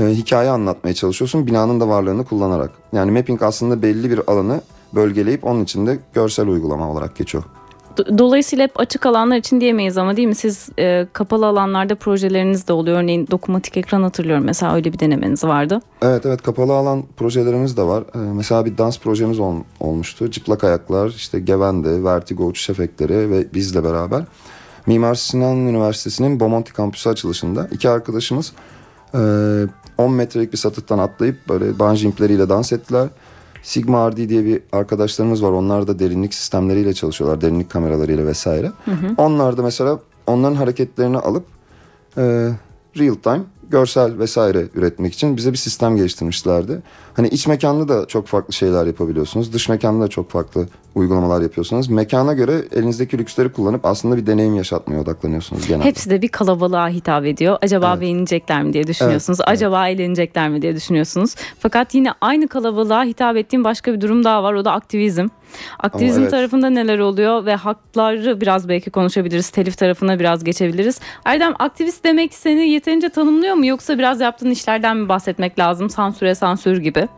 e, 0.00 0.04
hikaye 0.06 0.50
anlatmaya 0.50 0.94
çalışıyorsun 0.94 1.46
binanın 1.46 1.80
da 1.80 1.88
varlığını 1.88 2.24
kullanarak. 2.24 2.70
Yani 2.92 3.10
mapping 3.10 3.42
aslında 3.42 3.82
belli 3.82 4.10
bir 4.10 4.20
alanı 4.26 4.60
bölgeleyip 4.94 5.44
onun 5.44 5.64
içinde 5.64 5.98
görsel 6.14 6.48
uygulama 6.48 6.90
olarak 6.90 7.16
geçiyor. 7.16 7.44
Do- 7.96 8.18
Dolayısıyla 8.18 8.64
hep 8.64 8.80
açık 8.80 9.06
alanlar 9.06 9.36
için 9.36 9.60
diyemeyiz 9.60 9.98
ama 9.98 10.16
değil 10.16 10.28
mi? 10.28 10.34
Siz 10.34 10.68
e, 10.78 11.06
kapalı 11.12 11.46
alanlarda 11.46 11.94
projeleriniz 11.94 12.68
de 12.68 12.72
oluyor. 12.72 12.98
Örneğin 13.02 13.26
dokunmatik 13.30 13.76
ekran 13.76 14.02
hatırlıyorum 14.02 14.44
mesela 14.44 14.74
öyle 14.74 14.92
bir 14.92 14.98
denemeniz 14.98 15.44
vardı. 15.44 15.80
Evet 16.02 16.26
evet 16.26 16.42
kapalı 16.42 16.72
alan 16.72 17.02
projelerimiz 17.16 17.76
de 17.76 17.82
var. 17.82 18.04
Ee, 18.14 18.18
mesela 18.18 18.64
bir 18.64 18.78
dans 18.78 18.98
projemiz 18.98 19.38
ol- 19.40 19.62
olmuştu. 19.80 20.30
Çıplak 20.30 20.64
ayaklar, 20.64 21.08
işte 21.08 21.40
Gevende, 21.40 22.04
Vertigo 22.04 22.44
uçuş 22.44 22.70
efektleri 22.70 23.30
ve 23.30 23.54
bizle 23.54 23.84
beraber. 23.84 24.22
Mimar 24.86 25.14
Sinan 25.14 25.56
Üniversitesi'nin 25.56 26.40
Bomonti 26.40 26.72
kampüsü 26.72 27.08
açılışında 27.10 27.68
iki 27.72 27.90
arkadaşımız 27.90 28.52
e, 29.14 29.18
10 29.98 30.12
metrelik 30.12 30.52
bir 30.52 30.58
satıktan 30.58 30.98
atlayıp 30.98 31.48
böyle 31.48 31.78
bungee 31.78 31.96
jumpleriyle 31.96 32.48
dans 32.48 32.72
ettiler. 32.72 33.08
Sigma 33.62 34.10
RD 34.10 34.16
diye 34.28 34.44
bir 34.44 34.60
arkadaşlarımız 34.72 35.42
var. 35.42 35.50
Onlar 35.50 35.86
da 35.86 35.98
derinlik 35.98 36.34
sistemleriyle 36.34 36.94
çalışıyorlar. 36.94 37.40
Derinlik 37.40 37.70
kameralarıyla 37.70 38.26
vesaire. 38.26 38.72
Onlar 39.16 39.56
da 39.56 39.62
mesela 39.62 39.98
onların 40.26 40.54
hareketlerini 40.54 41.18
alıp 41.18 41.44
e, 42.16 42.22
real 42.98 43.14
time 43.14 43.40
görsel 43.72 44.18
vesaire 44.18 44.64
üretmek 44.74 45.14
için 45.14 45.36
bize 45.36 45.52
bir 45.52 45.56
sistem 45.56 45.96
geliştirmişlerdi. 45.96 46.82
Hani 47.14 47.28
iç 47.28 47.46
mekanda 47.46 47.88
da 47.88 48.06
çok 48.06 48.26
farklı 48.26 48.52
şeyler 48.52 48.86
yapabiliyorsunuz. 48.86 49.52
Dış 49.52 49.68
mekanda 49.68 50.04
da 50.04 50.08
çok 50.08 50.30
farklı 50.30 50.66
uygulamalar 50.94 51.40
yapıyorsunuz. 51.42 51.88
Mekana 51.88 52.32
göre 52.32 52.62
elinizdeki 52.72 53.18
lüksleri 53.18 53.52
kullanıp 53.52 53.86
aslında 53.86 54.16
bir 54.16 54.26
deneyim 54.26 54.54
yaşatmaya 54.54 55.00
odaklanıyorsunuz 55.00 55.66
genelde. 55.66 55.84
Hepsi 55.84 56.10
de 56.10 56.22
bir 56.22 56.28
kalabalığa 56.28 56.88
hitap 56.88 57.24
ediyor. 57.24 57.58
Acaba 57.62 57.90
Evet. 57.92 58.00
beğenecekler 58.00 58.62
mi 58.62 58.72
diye 58.72 58.86
düşünüyorsunuz. 58.86 59.38
Evet, 59.40 59.48
evet. 59.48 59.58
Acaba 59.58 59.88
eğlenecekler 59.88 60.48
mi 60.48 60.62
diye 60.62 60.76
düşünüyorsunuz. 60.76 61.34
Fakat 61.58 61.94
yine 61.94 62.12
aynı 62.20 62.48
kalabalığa 62.48 63.04
hitap 63.04 63.36
ettiğim 63.36 63.64
başka 63.64 63.92
bir 63.92 64.00
durum 64.00 64.24
daha 64.24 64.42
var. 64.42 64.54
O 64.54 64.64
da 64.64 64.72
aktivizm. 64.72 65.28
Aktivizm 65.78 66.20
evet. 66.22 66.30
tarafında 66.30 66.70
neler 66.70 66.98
oluyor 66.98 67.46
ve 67.46 67.54
hakları 67.54 68.40
biraz 68.40 68.68
belki 68.68 68.90
konuşabiliriz. 68.90 69.50
Telif 69.50 69.78
tarafına 69.78 70.18
biraz 70.18 70.44
geçebiliriz. 70.44 71.00
Erdem 71.24 71.54
aktivist 71.58 72.04
demek 72.04 72.34
seni 72.34 72.68
yeterince 72.68 73.08
tanımlıyor 73.08 73.54
mu 73.54 73.66
yoksa 73.66 73.98
biraz 73.98 74.20
yaptığın 74.20 74.50
işlerden 74.50 74.96
mi 74.96 75.08
bahsetmek 75.08 75.58
lazım? 75.58 75.90
Sansüre 75.90 76.34
sansür 76.34 76.78
gibi. 76.78 77.08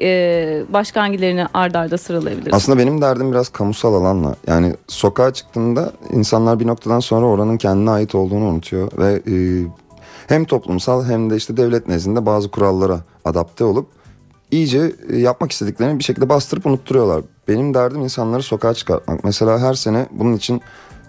Ee, 0.00 0.62
başka 0.68 1.02
hangilerini 1.02 1.46
ardarda 1.54 1.78
arda 1.78 1.98
sıralayabiliriz? 1.98 2.54
Aslında 2.54 2.78
benim 2.78 3.02
derdim 3.02 3.32
biraz 3.32 3.48
kamusal 3.48 3.94
alanla. 3.94 4.34
Yani 4.46 4.74
sokağa 4.86 5.32
çıktığında 5.32 5.92
insanlar 6.10 6.60
bir 6.60 6.66
noktadan 6.66 7.00
sonra 7.00 7.26
oranın 7.26 7.56
kendine 7.56 7.90
ait 7.90 8.14
olduğunu 8.14 8.44
unutuyor 8.44 8.90
ve 8.98 9.22
e, 9.32 9.34
hem 10.26 10.44
toplumsal 10.44 11.04
hem 11.04 11.30
de 11.30 11.36
işte 11.36 11.56
devlet 11.56 11.88
nezdinde 11.88 12.26
bazı 12.26 12.50
kurallara 12.50 13.00
adapte 13.24 13.64
olup 13.64 13.86
iyice 14.50 14.92
e, 15.10 15.16
yapmak 15.16 15.52
istediklerini 15.52 15.98
bir 15.98 16.04
şekilde 16.04 16.28
bastırıp 16.28 16.66
unutturuyorlar. 16.66 17.22
Benim 17.48 17.74
derdim 17.74 18.00
insanları 18.02 18.42
sokağa 18.42 18.74
çıkartmak. 18.74 19.24
Mesela 19.24 19.58
her 19.58 19.74
sene 19.74 20.06
bunun 20.10 20.32
için 20.32 20.62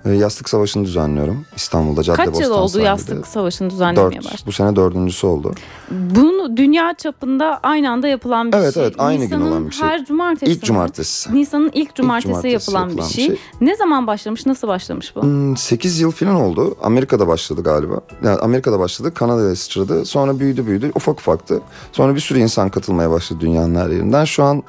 e, 0.06 0.12
yastık 0.12 0.50
savaşını 0.50 0.86
düzenliyorum 0.86 1.46
İstanbul'da 1.56 2.04
Cadde 2.04 2.24
Kaç 2.26 2.40
yıl 2.40 2.52
oldu 2.52 2.80
yastık 2.80 3.28
savaşını 3.28 3.70
düzenlemeye 3.70 4.22
Dört. 4.22 4.26
başladı? 4.26 4.42
Bu 4.46 4.52
sene 4.52 4.76
dördüncüsü 4.76 5.28
oldu. 5.28 5.54
Bunu 5.92 6.58
dünya 6.58 6.94
çapında 6.98 7.60
aynı 7.64 7.92
anda 7.92 8.08
yapılan 8.08 8.52
bir 8.52 8.58
Evet, 8.58 8.74
şey. 8.74 8.84
evet, 8.84 8.96
aynı 8.98 9.18
gün 9.20 9.26
Nisan'ın 9.26 9.52
olan 9.52 9.68
bir 9.68 9.72
şey. 9.72 9.88
her 9.88 10.06
cumartesi 10.06 10.52
İlk 10.52 10.64
cumartesi. 10.64 11.36
Nisan'ın 11.36 11.72
ilk 11.74 11.96
cumartesi, 11.96 12.28
cumartesi 12.28 12.54
yapılan, 12.54 12.90
bir 12.90 12.94
yapılan 12.94 13.10
bir 13.10 13.14
şey. 13.14 13.26
şey. 13.28 13.38
Ne 13.62 13.76
zaman 13.76 14.08
başlamış? 14.08 14.46
Nasıl 14.46 14.68
başlamış 14.68 15.16
bu? 15.16 15.22
Hmm, 15.22 15.58
8 15.58 16.00
yıl 16.00 16.12
falan 16.12 16.36
oldu. 16.36 16.76
Amerika'da 16.84 17.28
başladı 17.28 17.64
galiba. 17.64 18.00
Yani 18.24 18.40
Amerika'da 18.40 18.80
başladı. 18.80 19.14
Kanada'da 19.14 19.56
sıçradı. 19.56 20.06
Sonra 20.06 20.40
büyüdü 20.40 20.66
büyüdü. 20.66 20.92
Ufak 20.96 21.20
ufaktı. 21.20 21.62
Sonra 21.92 22.16
bir 22.16 22.20
sürü 22.20 22.40
insan 22.40 22.70
katılmaya 22.70 23.12
başladı 23.12 23.40
dünyanın 23.42 23.76
her 23.76 23.90
yerinden. 23.90 24.26
Şu 24.26 24.44
an 24.44 24.64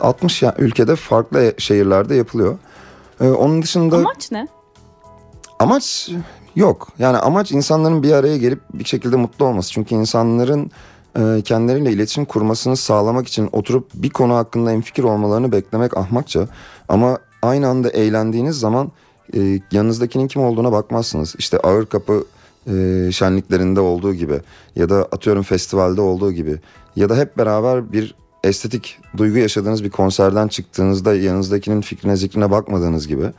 60 0.00 0.42
ya- 0.42 0.54
ülkede 0.58 0.96
farklı 0.96 1.54
şehirlerde 1.58 2.14
yapılıyor. 2.14 2.58
Ee, 3.20 3.28
onun 3.28 3.62
dışında 3.62 3.96
Amaç 3.96 4.32
ne? 4.32 4.48
amaç 5.58 6.10
yok. 6.56 6.88
Yani 6.98 7.16
amaç 7.18 7.52
insanların 7.52 8.02
bir 8.02 8.12
araya 8.12 8.36
gelip 8.36 8.60
bir 8.74 8.84
şekilde 8.84 9.16
mutlu 9.16 9.44
olması. 9.44 9.72
Çünkü 9.72 9.94
insanların 9.94 10.70
e, 11.18 11.42
kendileriyle 11.42 11.92
iletişim 11.92 12.24
kurmasını 12.24 12.76
sağlamak 12.76 13.28
için 13.28 13.48
oturup 13.52 13.90
bir 13.94 14.10
konu 14.10 14.34
hakkında 14.34 14.72
enfikir 14.72 15.02
olmalarını 15.04 15.52
beklemek 15.52 15.96
ahmakça. 15.96 16.48
Ama 16.88 17.18
aynı 17.42 17.68
anda 17.68 17.90
eğlendiğiniz 17.90 18.58
zaman 18.60 18.90
e, 19.36 19.60
yanınızdakinin 19.72 20.28
kim 20.28 20.42
olduğuna 20.42 20.72
bakmazsınız. 20.72 21.34
İşte 21.38 21.58
ağır 21.58 21.86
kapı 21.86 22.24
e, 22.66 23.08
şenliklerinde 23.12 23.80
olduğu 23.80 24.14
gibi 24.14 24.40
ya 24.76 24.88
da 24.88 24.96
atıyorum 25.12 25.42
festivalde 25.42 26.00
olduğu 26.00 26.32
gibi 26.32 26.60
ya 26.96 27.08
da 27.08 27.16
hep 27.16 27.38
beraber 27.38 27.92
bir 27.92 28.14
estetik 28.44 28.98
duygu 29.16 29.38
yaşadığınız 29.38 29.84
bir 29.84 29.90
konserden 29.90 30.48
çıktığınızda 30.48 31.14
yanınızdakinin 31.14 31.80
fikrine 31.80 32.16
zikrine 32.16 32.50
bakmadığınız 32.50 33.08
gibi. 33.08 33.30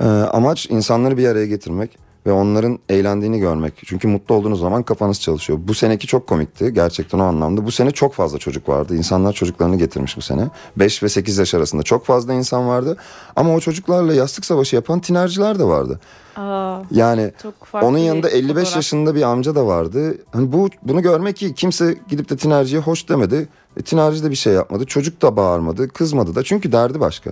Ee, 0.00 0.04
amaç 0.04 0.66
insanları 0.70 1.16
bir 1.18 1.28
araya 1.28 1.46
getirmek 1.46 1.98
ve 2.26 2.32
onların 2.32 2.78
eğlendiğini 2.88 3.38
görmek. 3.38 3.74
Çünkü 3.86 4.08
mutlu 4.08 4.34
olduğunuz 4.34 4.60
zaman 4.60 4.82
kafanız 4.82 5.20
çalışıyor. 5.20 5.58
Bu 5.62 5.74
seneki 5.74 6.06
çok 6.06 6.26
komikti 6.26 6.72
gerçekten 6.74 7.18
o 7.18 7.22
anlamda. 7.22 7.64
Bu 7.66 7.70
sene 7.72 7.90
çok 7.90 8.14
fazla 8.14 8.38
çocuk 8.38 8.68
vardı. 8.68 8.96
İnsanlar 8.96 9.32
çocuklarını 9.32 9.76
getirmiş 9.76 10.16
bu 10.16 10.20
sene. 10.22 10.48
5 10.76 11.02
ve 11.02 11.08
8 11.08 11.38
yaş 11.38 11.54
arasında 11.54 11.82
çok 11.82 12.06
fazla 12.06 12.32
insan 12.34 12.68
vardı. 12.68 12.96
Ama 13.36 13.54
o 13.54 13.60
çocuklarla 13.60 14.14
yastık 14.14 14.44
savaşı 14.44 14.76
yapan 14.76 15.00
tinerciler 15.00 15.58
de 15.58 15.64
vardı. 15.64 16.00
Aa, 16.36 16.78
Yani 16.90 17.32
onun 17.72 17.98
yanında 17.98 18.28
55 18.30 18.48
fotoğraf. 18.54 18.76
yaşında 18.76 19.14
bir 19.14 19.22
amca 19.22 19.54
da 19.54 19.66
vardı. 19.66 20.18
Hani 20.32 20.52
bu 20.52 20.68
bunu 20.82 21.02
görmek 21.02 21.42
iyi. 21.42 21.54
Kimse 21.54 21.94
gidip 22.08 22.30
de 22.30 22.36
tinerciye 22.36 22.80
hoş 22.80 23.08
demedi. 23.08 23.48
E, 23.76 23.82
tinerci 23.82 24.24
de 24.24 24.30
bir 24.30 24.36
şey 24.36 24.52
yapmadı. 24.52 24.84
Çocuk 24.86 25.22
da 25.22 25.36
bağırmadı, 25.36 25.88
kızmadı 25.88 26.34
da. 26.34 26.42
Çünkü 26.42 26.72
derdi 26.72 27.00
başka. 27.00 27.30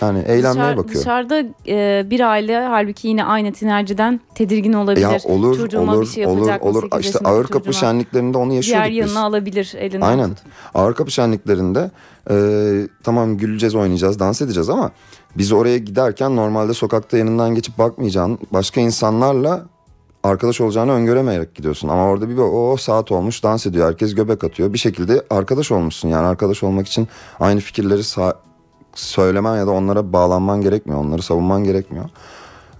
Yani 0.00 0.18
eğlenmeye 0.18 0.52
Dışarı- 0.64 0.76
bakıyor. 0.76 1.00
Dışarıda 1.00 1.42
e, 1.68 2.10
bir 2.10 2.20
aile 2.20 2.60
halbuki 2.60 3.08
yine 3.08 3.24
aynı 3.24 3.52
tinerciden 3.52 4.20
tedirgin 4.34 4.72
olabilir. 4.72 5.02
Ya 5.08 5.18
olur 5.24 5.56
Çocuğuma 5.56 5.92
olur 5.92 6.02
bir 6.02 6.06
şey 6.06 6.26
olur 6.26 6.50
olur. 6.60 7.00
İşte 7.00 7.18
ağır 7.24 7.46
kapı 7.46 7.72
şenliklerinde 7.74 8.38
onu 8.38 8.52
yaşıyorduk 8.54 8.90
Diğer 8.90 9.04
biz. 9.04 9.12
yanına 9.12 9.26
alabilir 9.26 9.74
elinden 9.78 10.00
Aynen. 10.00 10.28
tutup. 10.30 10.46
Ağır 10.74 10.94
kapı 10.94 11.10
şenliklerinde 11.10 11.90
e, 12.30 12.34
tamam 13.04 13.36
güleceğiz, 13.36 13.74
oynayacağız, 13.74 14.18
dans 14.18 14.42
edeceğiz 14.42 14.68
ama 14.70 14.90
biz 15.36 15.52
oraya 15.52 15.78
giderken 15.78 16.36
normalde 16.36 16.74
sokakta 16.74 17.18
yanından 17.18 17.54
geçip 17.54 17.78
bakmayacağın 17.78 18.38
başka 18.52 18.80
insanlarla 18.80 19.66
arkadaş 20.22 20.60
olacağını 20.60 20.92
öngöremeyerek 20.92 21.54
gidiyorsun. 21.54 21.88
Ama 21.88 22.04
orada 22.04 22.28
bir 22.28 22.36
o 22.36 22.76
saat 22.76 23.12
olmuş 23.12 23.42
dans 23.42 23.66
ediyor. 23.66 23.88
Herkes 23.88 24.14
göbek 24.14 24.44
atıyor. 24.44 24.72
Bir 24.72 24.78
şekilde 24.78 25.22
arkadaş 25.30 25.72
olmuşsun. 25.72 26.08
Yani 26.08 26.26
arkadaş 26.26 26.62
olmak 26.62 26.86
için 26.86 27.08
aynı 27.40 27.60
fikirleri 27.60 28.02
söylemen 28.94 29.56
ya 29.56 29.66
da 29.66 29.70
onlara 29.70 30.12
bağlanman 30.12 30.60
gerekmiyor. 30.60 31.00
Onları 31.00 31.22
savunman 31.22 31.64
gerekmiyor. 31.64 32.04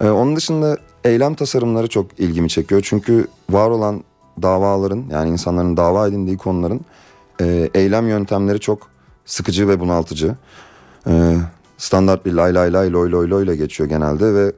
Ee, 0.01 0.09
onun 0.09 0.37
dışında 0.37 0.77
eylem 1.05 1.35
tasarımları 1.35 1.89
çok 1.89 2.21
ilgimi 2.21 2.49
çekiyor. 2.49 2.81
Çünkü 2.85 3.27
var 3.51 3.71
olan 3.71 4.05
davaların 4.43 5.05
yani 5.11 5.31
insanların 5.31 5.77
dava 5.77 6.09
edindiği 6.09 6.37
konuların 6.37 6.81
e, 7.41 7.71
eylem 7.75 8.09
yöntemleri 8.09 8.61
çok 8.61 8.79
sıkıcı 9.25 9.69
ve 9.69 9.81
bunaltıcı. 9.81 10.35
Ee, 11.07 11.37
standart 11.79 12.27
bir 12.27 12.33
lay 12.33 12.55
lay 12.55 12.73
lay 12.73 12.93
loy 12.93 13.11
loy 13.11 13.31
loy 13.31 13.45
ile 13.45 13.57
geçiyor 13.57 13.89
genelde 13.89 14.35
ve 14.35 14.53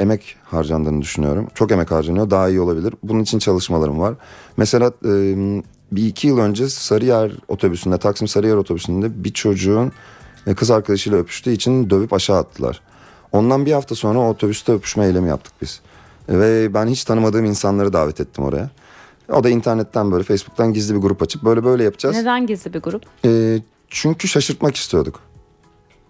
emek 0.00 0.36
harcandığını 0.44 1.02
düşünüyorum. 1.02 1.48
Çok 1.54 1.72
emek 1.72 1.90
harcanıyor. 1.90 2.30
Daha 2.30 2.48
iyi 2.48 2.60
olabilir. 2.60 2.94
Bunun 3.02 3.22
için 3.22 3.38
çalışmalarım 3.38 4.00
var. 4.00 4.14
Mesela 4.56 4.92
e, 5.04 5.12
bir 5.92 6.06
iki 6.06 6.28
yıl 6.28 6.38
önce 6.38 6.68
Sarıyer 6.68 7.32
otobüsünde, 7.48 7.98
Taksim 7.98 8.28
Sarıyer 8.28 8.56
otobüsünde 8.56 9.24
bir 9.24 9.32
çocuğun 9.32 9.92
e, 10.46 10.54
kız 10.54 10.70
arkadaşıyla 10.70 11.18
öpüştüğü 11.18 11.52
için 11.52 11.90
dövüp 11.90 12.12
aşağı 12.12 12.38
attılar. 12.38 12.80
Ondan 13.32 13.66
bir 13.66 13.72
hafta 13.72 13.94
sonra 13.94 14.30
otobüste 14.30 14.72
öpüşme 14.72 15.06
eylemi 15.06 15.28
yaptık 15.28 15.52
biz. 15.62 15.80
Ve 16.28 16.74
ben 16.74 16.86
hiç 16.86 17.04
tanımadığım 17.04 17.44
insanları 17.44 17.92
davet 17.92 18.20
ettim 18.20 18.44
oraya. 18.44 18.70
O 19.32 19.44
da 19.44 19.50
internetten 19.50 20.12
böyle 20.12 20.24
Facebook'tan 20.24 20.72
gizli 20.72 20.94
bir 20.94 21.00
grup 21.00 21.22
açıp 21.22 21.42
böyle 21.42 21.64
böyle 21.64 21.84
yapacağız. 21.84 22.16
Neden 22.16 22.46
gizli 22.46 22.74
bir 22.74 22.80
grup? 22.80 23.02
E, 23.24 23.60
çünkü 23.88 24.28
şaşırtmak 24.28 24.76
istiyorduk. 24.76 25.20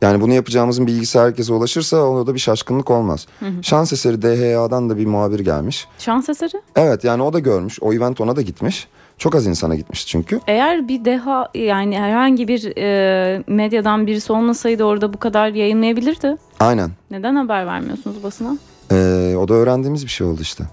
Yani 0.03 0.21
bunu 0.21 0.33
yapacağımızın 0.33 0.87
bilgisi 0.87 1.19
herkese 1.19 1.53
ulaşırsa 1.53 2.05
onda 2.05 2.35
bir 2.35 2.39
şaşkınlık 2.39 2.91
olmaz. 2.91 3.27
Şans 3.63 3.93
eseri 3.93 4.23
DHA'dan 4.23 4.91
da 4.91 4.97
bir 4.99 5.07
muhabir 5.07 5.41
gelmiş. 5.41 5.89
Şans 5.99 6.29
eseri? 6.29 6.63
Evet 6.77 7.05
yani 7.05 7.23
o 7.23 7.33
da 7.33 7.39
görmüş. 7.39 7.79
O 7.83 7.93
event 7.93 8.21
ona 8.21 8.37
da 8.37 8.43
gitmiş. 8.43 8.89
Çok 9.19 9.35
az 9.35 9.47
insana 9.47 9.75
gitmiş 9.75 10.07
çünkü. 10.07 10.41
Eğer 10.47 10.89
bir 10.89 11.05
deha 11.05 11.49
yani 11.55 11.99
herhangi 11.99 12.49
bir 12.49 12.77
e, 12.77 13.43
medyadan 13.47 14.07
birisi 14.07 14.33
olmasaydı 14.33 14.85
orada 14.85 15.13
bu 15.13 15.19
kadar 15.19 15.49
yayınlayabilirdi. 15.49 16.37
Aynen. 16.61 16.91
Neden 17.11 17.35
haber 17.35 17.67
vermiyorsunuz 17.67 18.23
basına? 18.23 18.59
Ee, 18.93 19.35
o 19.39 19.49
da 19.49 19.55
öğrendiğimiz 19.55 20.05
bir 20.05 20.11
şey 20.11 20.27
oldu 20.27 20.41
işte. 20.43 20.65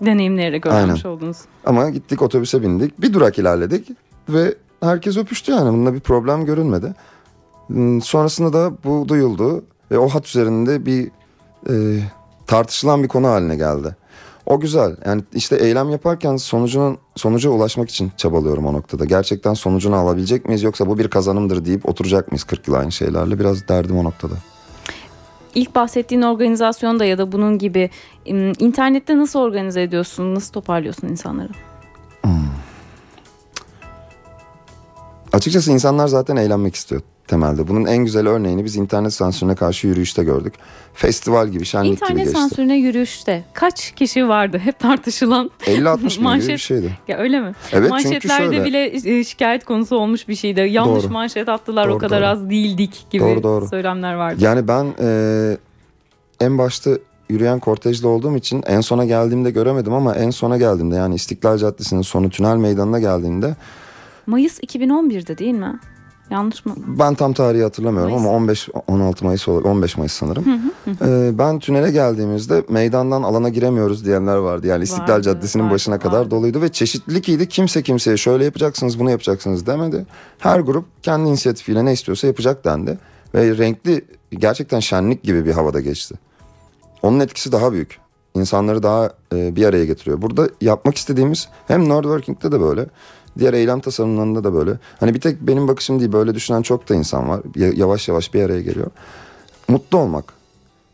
Deneyimleyerek 0.00 0.66
öğrenmiş 0.66 1.06
oldunuz. 1.06 1.36
Ama 1.66 1.90
gittik 1.90 2.22
otobüse 2.22 2.62
bindik. 2.62 3.00
Bir 3.00 3.12
durak 3.12 3.38
ilerledik. 3.38 3.88
Ve 4.28 4.54
herkes 4.82 5.16
öpüştü 5.16 5.52
yani. 5.52 5.72
Bunda 5.72 5.94
bir 5.94 6.00
problem 6.00 6.44
görünmedi. 6.44 6.94
Hmm, 7.66 8.02
Sonrasında 8.02 8.52
da 8.52 8.72
bu 8.84 9.08
duyuldu. 9.08 9.64
Ve 9.90 9.98
o 9.98 10.08
hat 10.08 10.26
üzerinde 10.26 10.86
bir 10.86 11.10
e, 11.70 11.74
tartışılan 12.46 13.02
bir 13.02 13.08
konu 13.08 13.28
haline 13.28 13.56
geldi. 13.56 13.96
O 14.46 14.60
güzel. 14.60 14.96
Yani 15.06 15.22
işte 15.34 15.56
eylem 15.56 15.90
yaparken 15.90 16.36
sonucunun 16.36 16.98
sonuca 17.16 17.50
ulaşmak 17.50 17.90
için 17.90 18.12
çabalıyorum 18.16 18.66
o 18.66 18.72
noktada. 18.72 19.04
Gerçekten 19.04 19.54
sonucunu 19.54 19.96
alabilecek 19.96 20.44
miyiz 20.46 20.62
yoksa 20.62 20.86
bu 20.86 20.98
bir 20.98 21.08
kazanımdır 21.08 21.64
deyip 21.64 21.88
oturacak 21.88 22.28
mıyız 22.32 22.44
40 22.44 22.68
yıl 22.68 22.74
aynı 22.74 22.92
şeylerle? 22.92 23.38
Biraz 23.38 23.68
derdim 23.68 23.98
o 23.98 24.04
noktada. 24.04 24.34
ilk 25.54 25.74
bahsettiğin 25.74 26.22
organizasyonda 26.22 27.04
ya 27.04 27.18
da 27.18 27.32
bunun 27.32 27.58
gibi 27.58 27.90
internette 28.58 29.18
nasıl 29.18 29.38
organize 29.40 29.82
ediyorsun? 29.82 30.34
Nasıl 30.34 30.52
toparlıyorsun 30.52 31.08
insanları? 31.08 31.48
Açıkçası 35.36 35.72
insanlar 35.72 36.08
zaten 36.08 36.36
eğlenmek 36.36 36.74
istiyor 36.74 37.00
temelde. 37.26 37.68
Bunun 37.68 37.86
en 37.86 38.04
güzel 38.04 38.28
örneğini 38.28 38.64
biz 38.64 38.76
internet 38.76 39.12
sansürüne 39.12 39.54
karşı 39.54 39.86
yürüyüşte 39.86 40.24
gördük. 40.24 40.54
Festival 40.94 41.48
gibi, 41.48 41.64
şenlik 41.64 41.92
internet 41.92 42.08
gibi 42.08 42.18
geçti. 42.18 42.30
İnternet 42.30 42.50
sansürüne 42.50 42.76
yürüyüşte 42.76 43.44
kaç 43.52 43.92
kişi 43.92 44.28
vardı? 44.28 44.58
Hep 44.58 44.78
tartışılan. 44.78 45.50
50-60 45.60 46.02
bin 46.02 46.40
gibi 46.40 46.52
bir 46.52 46.58
şeydi. 46.58 46.98
Ya 47.08 47.18
öyle 47.18 47.40
mi? 47.40 47.52
Evet 47.72 47.90
Manşetlerde 47.90 48.20
çünkü 48.20 48.36
şöyle. 48.36 48.64
bile 48.64 49.18
e, 49.18 49.24
şikayet 49.24 49.64
konusu 49.64 49.96
olmuş 49.96 50.28
bir 50.28 50.34
şeydi. 50.34 50.60
Yanlış 50.60 51.04
doğru. 51.04 51.12
manşet 51.12 51.48
attılar 51.48 51.88
doğru, 51.88 51.94
o 51.94 51.98
kadar 51.98 52.20
doğru. 52.20 52.28
az 52.28 52.50
değildik 52.50 53.06
gibi 53.10 53.24
doğru, 53.24 53.42
doğru. 53.42 53.68
söylemler 53.68 54.14
vardı. 54.14 54.36
Yani 54.40 54.68
ben 54.68 54.94
e, 55.00 55.56
en 56.40 56.58
başta 56.58 56.90
yürüyen 57.28 57.58
kortejde 57.58 58.06
olduğum 58.06 58.36
için 58.36 58.62
en 58.66 58.80
sona 58.80 59.04
geldiğimde 59.04 59.50
göremedim 59.50 59.92
ama 59.92 60.14
en 60.14 60.30
sona 60.30 60.56
geldiğimde 60.56 60.96
yani 60.96 61.14
İstiklal 61.14 61.58
Caddesi'nin 61.58 62.02
sonu 62.02 62.30
Tünel 62.30 62.56
Meydanı'na 62.56 63.00
geldiğimde 63.00 63.56
Mayıs 64.26 64.60
2011'de 64.60 65.38
değil 65.38 65.54
mi? 65.54 65.80
Yanlış 66.30 66.66
mı? 66.66 66.74
Ben 66.76 67.14
tam 67.14 67.32
tarihi 67.32 67.62
hatırlamıyorum 67.62 68.12
Mayıs. 68.12 68.26
ama 68.26 68.36
15 68.36 68.68
16 68.86 69.24
Mayıs 69.24 69.48
olur 69.48 69.64
15 69.64 69.96
Mayıs 69.96 70.12
sanırım. 70.12 70.44
Ee, 71.04 71.38
ben 71.38 71.58
tünele 71.58 71.90
geldiğimizde 71.90 72.64
meydandan 72.68 73.22
alana 73.22 73.48
giremiyoruz 73.48 74.04
diyenler 74.04 74.36
vardı. 74.36 74.66
Yani 74.66 74.84
İstiklal 74.84 75.14
Vardı, 75.14 75.22
Caddesi'nin 75.22 75.64
vardı, 75.64 75.74
başına 75.74 75.98
kadar 75.98 76.18
vardı. 76.18 76.30
doluydu 76.30 76.62
ve 76.62 76.68
çeşitlilik 76.68 77.28
iyiydi. 77.28 77.48
Kimse 77.48 77.82
kimseye 77.82 78.16
şöyle 78.16 78.44
yapacaksınız, 78.44 79.00
bunu 79.00 79.10
yapacaksınız 79.10 79.66
demedi. 79.66 80.06
Her 80.38 80.60
grup 80.60 80.84
kendi 81.02 81.28
inisiyatifiyle 81.28 81.84
ne 81.84 81.92
istiyorsa 81.92 82.26
yapacak 82.26 82.64
dendi 82.64 82.98
ve 83.34 83.58
renkli 83.58 84.04
gerçekten 84.30 84.80
şenlik 84.80 85.22
gibi 85.22 85.44
bir 85.46 85.52
havada 85.52 85.80
geçti. 85.80 86.14
Onun 87.02 87.20
etkisi 87.20 87.52
daha 87.52 87.72
büyük. 87.72 87.98
İnsanları 88.34 88.82
daha 88.82 89.10
e, 89.34 89.56
bir 89.56 89.64
araya 89.64 89.84
getiriyor. 89.84 90.22
Burada 90.22 90.48
yapmak 90.60 90.96
istediğimiz 90.96 91.48
hem 91.66 91.88
Nerdworking'de 91.88 92.52
de 92.52 92.60
böyle. 92.60 92.86
Diğer 93.38 93.54
eylem 93.54 93.80
tasarımlarında 93.80 94.44
da 94.44 94.54
böyle. 94.54 94.78
Hani 95.00 95.14
bir 95.14 95.20
tek 95.20 95.40
benim 95.40 95.68
bakışım 95.68 96.00
değil 96.00 96.12
böyle 96.12 96.34
düşünen 96.34 96.62
çok 96.62 96.88
da 96.88 96.94
insan 96.94 97.28
var. 97.28 97.40
Ya- 97.56 97.72
Yavaş 97.74 98.08
yavaş 98.08 98.34
bir 98.34 98.42
araya 98.42 98.60
geliyor. 98.62 98.86
Mutlu 99.68 99.98
olmak. 99.98 100.24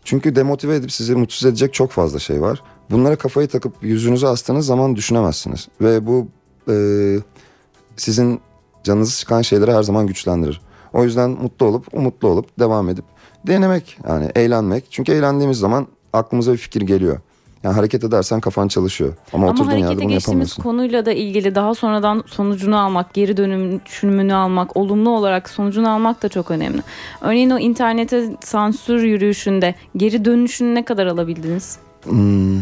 Çünkü 0.05 0.37
demotive 0.37 0.75
edip 0.77 0.93
sizi 0.93 1.15
mutsuz 1.15 1.47
edecek 1.47 1.75
çok 1.75 1.91
fazla 1.91 2.19
şey 2.19 2.43
var. 2.43 2.63
Bunlara 2.91 3.17
kafayı 3.17 3.49
takıp 3.49 3.73
yüzünüze 3.83 4.27
astığınız 4.29 4.67
zaman 4.67 4.97
düşünemezsiniz. 4.97 5.69
Ve 5.81 6.07
bu 6.07 6.29
e, 6.69 6.75
sizin 7.97 8.41
canınızı 8.85 9.19
çıkan 9.19 9.43
şeyleri 9.43 9.73
her 9.73 9.83
zaman 9.83 10.07
güçlendirir. 10.07 10.61
O 10.93 11.05
yüzden 11.05 11.31
mutlu 11.31 11.67
olup 11.67 11.95
umutlu 11.95 12.29
olup 12.29 12.59
devam 12.59 12.89
edip 12.89 13.05
denemek 13.47 13.99
yani 14.09 14.31
eğlenmek. 14.35 14.85
Çünkü 14.91 15.13
eğlendiğimiz 15.13 15.59
zaman 15.59 15.87
aklımıza 16.13 16.53
bir 16.53 16.59
fikir 16.59 16.81
geliyor. 16.83 17.19
Yani 17.63 17.75
hareket 17.75 18.05
edersen 18.05 18.41
kafan 18.41 18.69
çalışıyor. 18.69 19.15
Ama, 19.33 19.49
Ama 19.49 19.53
oturduğun 19.53 19.77
yerde 19.77 20.03
bunu 20.03 20.09
geçtiğimiz 20.09 20.55
konuyla 20.55 21.07
da 21.07 21.13
ilgili 21.13 21.55
daha 21.55 21.75
sonradan 21.75 22.25
sonucunu 22.27 22.79
almak, 22.79 23.15
geri 23.15 23.37
dönüşümünü 23.37 24.35
almak, 24.35 24.77
olumlu 24.77 25.11
olarak 25.11 25.51
sonucunu 25.51 25.91
almak 25.91 26.23
da 26.23 26.29
çok 26.29 26.51
önemli. 26.51 26.83
Örneğin 27.21 27.51
o 27.51 27.59
internete 27.59 28.37
sansür 28.41 29.03
yürüyüşünde 29.03 29.75
geri 29.97 30.25
dönüşünü 30.25 30.75
ne 30.75 30.85
kadar 30.85 31.07
alabildiniz? 31.07 31.79
Hmm. 32.05 32.61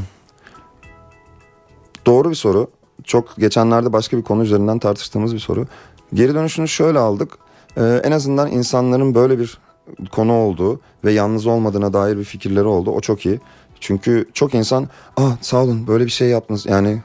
Doğru 2.07 2.30
bir 2.30 2.35
soru. 2.35 2.71
Çok 3.04 3.37
geçenlerde 3.37 3.92
başka 3.92 4.16
bir 4.16 4.23
konu 4.23 4.42
üzerinden 4.42 4.78
tartıştığımız 4.78 5.35
bir 5.35 5.38
soru. 5.38 5.66
Geri 6.14 6.35
dönüşünü 6.35 6.69
şöyle 6.69 6.99
aldık. 6.99 7.38
Ee, 7.76 8.00
en 8.04 8.12
azından 8.12 8.52
insanların 8.52 9.14
böyle 9.14 9.38
bir 9.38 9.59
konu 10.12 10.33
olduğu 10.33 10.80
ve 11.04 11.12
yalnız 11.12 11.47
olmadığına 11.47 11.92
dair 11.92 12.19
bir 12.19 12.25
fikirleri 12.25 12.64
oldu. 12.64 12.90
O 12.90 13.00
çok 13.00 13.26
iyi. 13.26 13.40
Çünkü 13.81 14.27
çok 14.35 14.55
insan 14.55 14.89
ah 15.17 15.37
sağ 15.41 15.63
olun 15.63 15.87
böyle 15.87 16.05
bir 16.05 16.11
şey 16.11 16.29
yaptınız. 16.29 16.67
Yani 16.67 17.03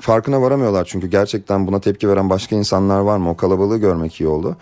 farkına 0.00 0.42
varamıyorlar 0.42 0.84
çünkü 0.84 1.06
gerçekten 1.06 1.66
buna 1.66 1.80
tepki 1.80 2.08
veren 2.08 2.30
başka 2.30 2.56
insanlar 2.56 3.00
var 3.00 3.16
mı? 3.16 3.30
O 3.30 3.36
kalabalığı 3.36 3.78
görmek 3.78 4.20
iyi 4.20 4.28
oldu. 4.28 4.56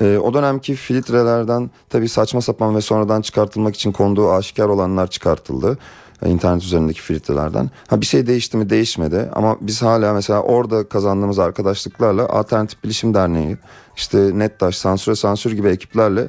Ee, 0.00 0.18
o 0.18 0.34
dönemki 0.34 0.74
filtrelerden 0.74 1.70
tabii 1.90 2.08
saçma 2.08 2.40
sapan 2.40 2.76
ve 2.76 2.80
sonradan 2.80 3.20
çıkartılmak 3.20 3.74
için 3.74 3.92
konduğu 3.92 4.32
aşikar 4.32 4.68
olanlar 4.68 5.06
çıkartıldı. 5.06 5.78
Ee, 6.22 6.30
internet 6.30 6.62
üzerindeki 6.62 7.02
filtrelerden. 7.02 7.70
Ha 7.88 8.00
bir 8.00 8.06
şey 8.06 8.26
değişti 8.26 8.56
mi 8.56 8.70
değişmedi 8.70 9.30
ama 9.34 9.56
biz 9.60 9.82
hala 9.82 10.12
mesela 10.12 10.42
orada 10.42 10.88
kazandığımız 10.88 11.38
arkadaşlıklarla 11.38 12.28
Alternatif 12.28 12.84
Bilişim 12.84 13.14
Derneği, 13.14 13.56
işte 13.96 14.38
Netdaş, 14.38 14.76
Sansüre 14.76 15.14
Sansür 15.14 15.52
gibi 15.52 15.68
ekiplerle 15.68 16.28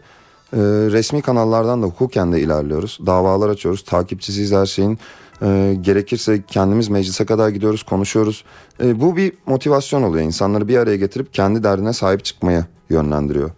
e, 0.54 0.58
resmi 0.92 1.22
kanallardan 1.22 1.82
da 1.82 1.86
hukuken 1.86 2.34
de 2.34 2.42
ilerliyoruz. 2.42 3.00
Davalar 3.06 3.50
açıyoruz, 3.50 3.84
takipçisiyiz 3.84 4.52
her 4.52 4.66
şeyin. 4.66 5.00
E, 5.42 5.78
gerekirse 5.82 6.44
kendimiz 6.44 6.90
meclise 6.90 7.26
kadar 7.26 7.50
gidiyoruz, 7.50 7.84
konuşuyoruz. 7.84 8.44
E, 8.84 9.02
bu 9.02 9.18
bir 9.18 9.34
motivasyon 9.46 10.04
oluyor. 10.04 10.26
İnsanları 10.26 10.68
bir 10.68 10.78
araya 10.78 10.98
getirip 10.98 11.34
kendi 11.34 11.64
derdine 11.64 11.94
sahip 11.94 12.26
çıkmaya 12.26 12.66
yönlendiriyor. 12.90 13.52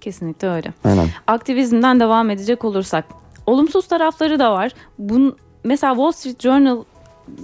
Kesinlikle 0.00 0.48
öyle. 0.48 0.72
Aynen. 0.84 1.08
Aktivizmden 1.26 2.00
devam 2.00 2.30
edecek 2.30 2.64
olursak 2.64 3.04
olumsuz 3.46 3.88
tarafları 3.88 4.38
da 4.38 4.52
var. 4.52 4.72
Bun, 4.98 5.36
mesela 5.64 5.94
Wall 5.94 6.12
Street 6.12 6.40
Journal 6.40 6.84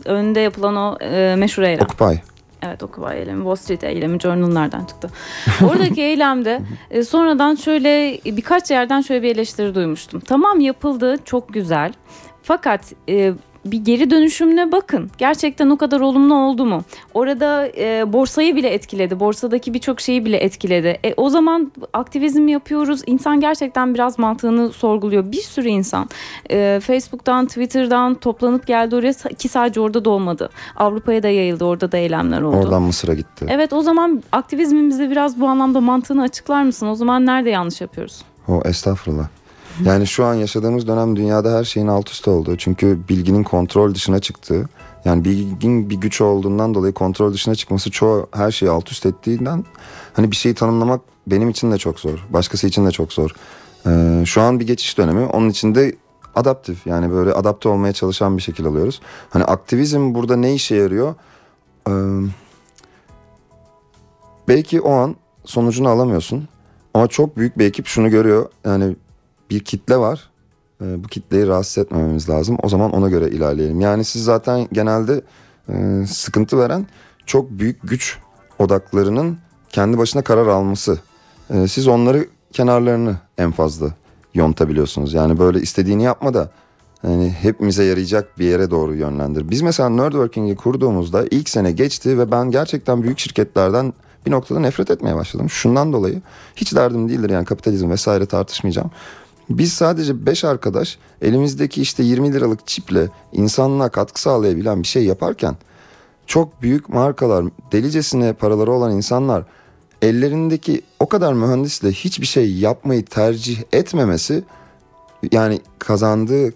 önünde 0.05 0.41
yapılan 0.41 0.77
o 0.77 0.97
e, 1.01 1.37
meşhur 1.37 1.63
eylem. 1.63 1.85
Occupy. 1.85 2.32
Evet 2.63 2.83
Occupy 2.83 3.15
eylemi, 3.15 3.39
Wall 3.39 3.55
Street 3.55 3.85
eylemi, 3.85 4.21
Journal 4.21 4.53
nereden 4.53 4.85
çıktı? 4.85 5.11
Oradaki 5.65 6.03
eylemde 6.03 6.61
e, 6.91 7.03
sonradan 7.03 7.55
şöyle 7.55 8.21
birkaç 8.25 8.71
yerden 8.71 9.01
şöyle 9.01 9.23
bir 9.23 9.35
eleştiri 9.35 9.75
duymuştum. 9.75 10.21
Tamam 10.21 10.61
yapıldı, 10.61 11.17
çok 11.25 11.55
güzel. 11.55 11.93
Fakat 12.43 12.93
e, 13.09 13.33
bir 13.65 13.85
geri 13.85 14.11
dönüşümüne 14.11 14.73
bakın. 14.73 15.11
Gerçekten 15.19 15.71
o 15.71 15.77
kadar 15.77 16.01
olumlu 16.01 16.35
oldu 16.35 16.65
mu? 16.65 16.83
Orada 17.15 17.69
e, 17.77 18.13
borsayı 18.13 18.57
bile 18.57 18.69
etkiledi. 18.69 19.21
Borsadaki 19.21 19.75
birçok 19.75 20.01
şeyi 20.01 20.25
bile 20.25 20.37
etkiledi. 20.37 20.99
E, 21.05 21.15
o 21.17 21.29
zaman 21.29 21.73
aktivizm 21.93 22.49
yapıyoruz. 22.49 23.03
İnsan 23.07 23.41
gerçekten 23.41 23.95
biraz 23.95 24.19
mantığını 24.19 24.73
sorguluyor. 24.73 25.33
Bir 25.33 25.43
sürü 25.43 25.69
insan 25.69 26.09
e, 26.51 26.81
Facebook'tan, 26.83 27.47
Twitter'dan 27.47 28.15
toplanıp 28.15 28.67
geldi 28.67 28.97
oraya 28.97 29.13
ki 29.13 29.49
sadece 29.49 29.81
orada 29.81 30.05
da 30.05 30.11
olmadı. 30.11 30.51
Avrupa'ya 30.77 31.23
da 31.23 31.29
yayıldı. 31.29 31.65
Orada 31.65 31.93
da 31.93 31.97
eylemler 31.97 32.43
oldu. 32.43 32.57
Oradan 32.57 32.83
Mısır'a 32.83 33.15
gitti. 33.15 33.47
Evet 33.49 33.73
o 33.73 33.81
zaman 33.83 34.23
aktivizmimizi 34.33 35.11
biraz 35.11 35.41
bu 35.41 35.47
anlamda 35.47 35.81
mantığını 35.81 36.23
açıklar 36.23 36.63
mısın? 36.63 36.87
O 36.87 36.95
zaman 36.95 37.27
nerede 37.27 37.51
yanlış 37.51 37.81
yapıyoruz? 37.81 38.23
O 38.49 38.63
estağfurullah. 38.65 39.29
Yani 39.85 40.07
şu 40.07 40.25
an 40.25 40.35
yaşadığımız 40.35 40.87
dönem 40.87 41.17
dünyada 41.17 41.59
her 41.59 41.65
şeyin 41.65 41.87
alt 41.87 42.11
üst 42.11 42.29
olduğu. 42.29 42.57
Çünkü 42.57 42.99
bilginin 43.09 43.43
kontrol 43.43 43.95
dışına 43.95 44.19
çıktığı. 44.19 44.69
Yani 45.05 45.25
bilginin 45.25 45.91
bir 45.91 45.97
güç 45.97 46.21
olduğundan 46.21 46.75
dolayı 46.75 46.93
kontrol 46.93 47.33
dışına 47.33 47.55
çıkması 47.55 47.91
çoğu 47.91 48.29
her 48.33 48.51
şeyi 48.51 48.71
alt 48.71 48.93
üst 48.93 49.07
ettiğinden 49.07 49.65
hani 50.13 50.31
bir 50.31 50.37
şeyi 50.37 50.55
tanımlamak 50.55 51.01
benim 51.27 51.51
için 51.51 51.73
de 51.73 51.79
çok 51.79 52.01
zor. 52.01 52.27
Başkası 52.31 52.67
için 52.67 52.87
de 52.87 52.91
çok 52.91 53.13
zor. 53.13 53.31
Ee, 53.87 54.23
şu 54.27 54.41
an 54.41 54.61
bir 54.61 54.67
geçiş 54.67 54.99
dönemi. 54.99 55.27
Onun 55.27 55.49
için 55.49 55.75
de 55.75 55.97
adaptif 56.35 56.87
yani 56.87 57.11
böyle 57.11 57.33
adapte 57.33 57.69
olmaya 57.69 57.93
çalışan 57.93 58.37
bir 58.37 58.43
şekil 58.43 58.67
alıyoruz. 58.67 59.01
Hani 59.31 59.45
aktivizm 59.45 60.15
burada 60.15 60.37
ne 60.37 60.55
işe 60.55 60.75
yarıyor? 60.75 61.15
Ee, 61.89 61.93
belki 64.49 64.81
o 64.81 64.93
an 64.93 65.17
sonucunu 65.45 65.89
alamıyorsun. 65.89 66.49
Ama 66.95 67.07
çok 67.07 67.37
büyük 67.37 67.59
bir 67.59 67.65
ekip 67.65 67.87
şunu 67.87 68.11
görüyor. 68.11 68.47
Yani 68.65 68.97
bir 69.53 69.61
kitle 69.61 69.97
var. 69.97 70.31
Ee, 70.83 71.05
bu 71.05 71.09
kitleyi 71.09 71.47
rahatsız 71.47 71.85
etmememiz 71.85 72.29
lazım. 72.29 72.57
O 72.63 72.69
zaman 72.69 72.93
ona 72.93 73.09
göre 73.09 73.29
ilerleyelim. 73.29 73.81
Yani 73.81 74.05
siz 74.05 74.25
zaten 74.25 74.69
genelde 74.73 75.23
e, 75.69 76.07
sıkıntı 76.07 76.59
veren 76.59 76.87
çok 77.27 77.51
büyük 77.51 77.79
güç 77.83 78.19
odaklarının 78.59 79.39
kendi 79.69 79.99
başına 79.99 80.23
karar 80.23 80.47
alması. 80.47 80.99
Ee, 81.51 81.69
siz 81.69 81.89
onları 81.89 82.29
kenarlarını 82.53 83.17
en 83.39 83.51
fazla 83.51 83.95
yontabiliyorsunuz. 84.35 85.15
Yani 85.15 85.39
böyle 85.39 85.61
istediğini 85.61 86.03
yapma 86.03 86.35
da 86.35 86.51
yani 87.03 87.31
hepimize 87.31 87.85
yarayacak 87.85 88.39
bir 88.39 88.45
yere 88.45 88.71
doğru 88.71 88.95
yönlendir. 88.95 89.51
Biz 89.51 89.63
mesela 89.63 89.89
Nerdworking'i 89.89 90.57
kurduğumuzda 90.57 91.25
ilk 91.31 91.49
sene 91.49 91.73
geçti 91.73 92.19
ve 92.19 92.31
ben 92.31 92.51
gerçekten 92.51 93.03
büyük 93.03 93.19
şirketlerden 93.19 93.93
bir 94.27 94.31
noktada 94.31 94.61
nefret 94.61 94.91
etmeye 94.91 95.17
başladım. 95.17 95.51
Şundan 95.51 95.93
dolayı 95.93 96.23
hiç 96.57 96.75
derdim 96.75 97.09
değildir 97.09 97.31
yani 97.31 97.45
kapitalizm 97.45 97.91
vesaire 97.91 98.27
tartışmayacağım. 98.27 98.91
Biz 99.51 99.73
sadece 99.73 100.27
5 100.27 100.45
arkadaş 100.45 100.99
elimizdeki 101.23 101.83
işte 101.83 102.03
20 102.03 102.33
liralık 102.33 102.67
çiple 102.67 103.09
insanlığa 103.33 103.89
katkı 103.89 104.21
sağlayabilen 104.21 104.83
bir 104.83 104.89
şey 104.89 105.05
yaparken 105.05 105.57
çok 106.27 106.63
büyük 106.63 106.89
markalar, 106.89 107.45
delicesine 107.73 108.33
paraları 108.33 108.73
olan 108.73 108.97
insanlar 108.97 109.45
ellerindeki 110.03 110.83
o 111.01 111.09
kadar 111.09 111.33
mühendisle 111.33 111.93
hiçbir 111.93 112.27
şey 112.27 112.55
yapmayı 112.55 113.05
tercih 113.05 113.63
etmemesi 113.73 114.45
yani 115.33 115.61
kazandığı, 115.79 116.55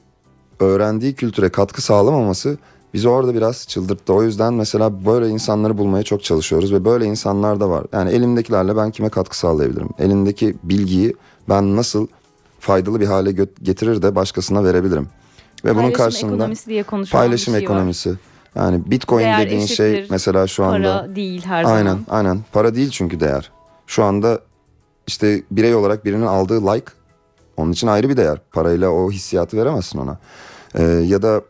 öğrendiği 0.60 1.14
kültüre 1.14 1.48
katkı 1.48 1.82
sağlamaması 1.82 2.58
bizi 2.94 3.08
orada 3.08 3.34
biraz 3.34 3.66
çıldırttı. 3.68 4.12
O 4.12 4.22
yüzden 4.22 4.54
mesela 4.54 5.06
böyle 5.06 5.28
insanları 5.28 5.78
bulmaya 5.78 6.02
çok 6.02 6.24
çalışıyoruz 6.24 6.72
ve 6.72 6.84
böyle 6.84 7.04
insanlar 7.04 7.60
da 7.60 7.70
var. 7.70 7.86
Yani 7.92 8.10
elimdekilerle 8.10 8.76
ben 8.76 8.90
kime 8.90 9.08
katkı 9.08 9.38
sağlayabilirim? 9.38 9.88
Elimdeki 9.98 10.56
bilgiyi 10.62 11.14
ben 11.48 11.76
nasıl 11.76 12.06
faydalı 12.66 13.00
bir 13.00 13.06
hale 13.06 13.32
getirir 13.62 14.02
de 14.02 14.14
başkasına 14.14 14.64
verebilirim. 14.64 15.08
Ve 15.64 15.70
bunun 15.70 15.82
Paylaşım 15.82 16.04
karşılığında 16.04 16.34
ekonomisi 16.34 16.66
diye 16.70 16.82
konuşulan 16.82 17.20
paylaşım 17.22 17.44
şey 17.44 17.54
var. 17.54 17.60
ekonomisi. 17.62 18.14
Yani 18.54 18.90
Bitcoin 18.90 19.24
Değer 19.24 19.46
dediğin 19.46 19.66
şey 19.66 20.06
mesela 20.10 20.46
şu 20.46 20.64
anda 20.64 20.98
Para 21.02 21.16
değil 21.16 21.44
her 21.44 21.64
aynen 21.64 21.84
zaman. 21.90 22.04
aynen 22.08 22.40
para 22.52 22.74
değil 22.74 22.90
çünkü 22.90 23.20
değer. 23.20 23.50
Şu 23.86 24.04
anda 24.04 24.40
işte 25.06 25.42
birey 25.50 25.74
olarak 25.74 26.04
birinin 26.04 26.26
aldığı 26.26 26.66
like 26.66 26.92
onun 27.56 27.72
için 27.72 27.86
ayrı 27.86 28.08
bir 28.08 28.16
değer. 28.16 28.38
Parayla 28.52 28.90
o 28.90 29.10
hissiyatı 29.10 29.56
veremezsin 29.56 29.98
ona. 29.98 30.18
Ee, 30.74 30.82
ya 30.82 31.22
da 31.22 31.40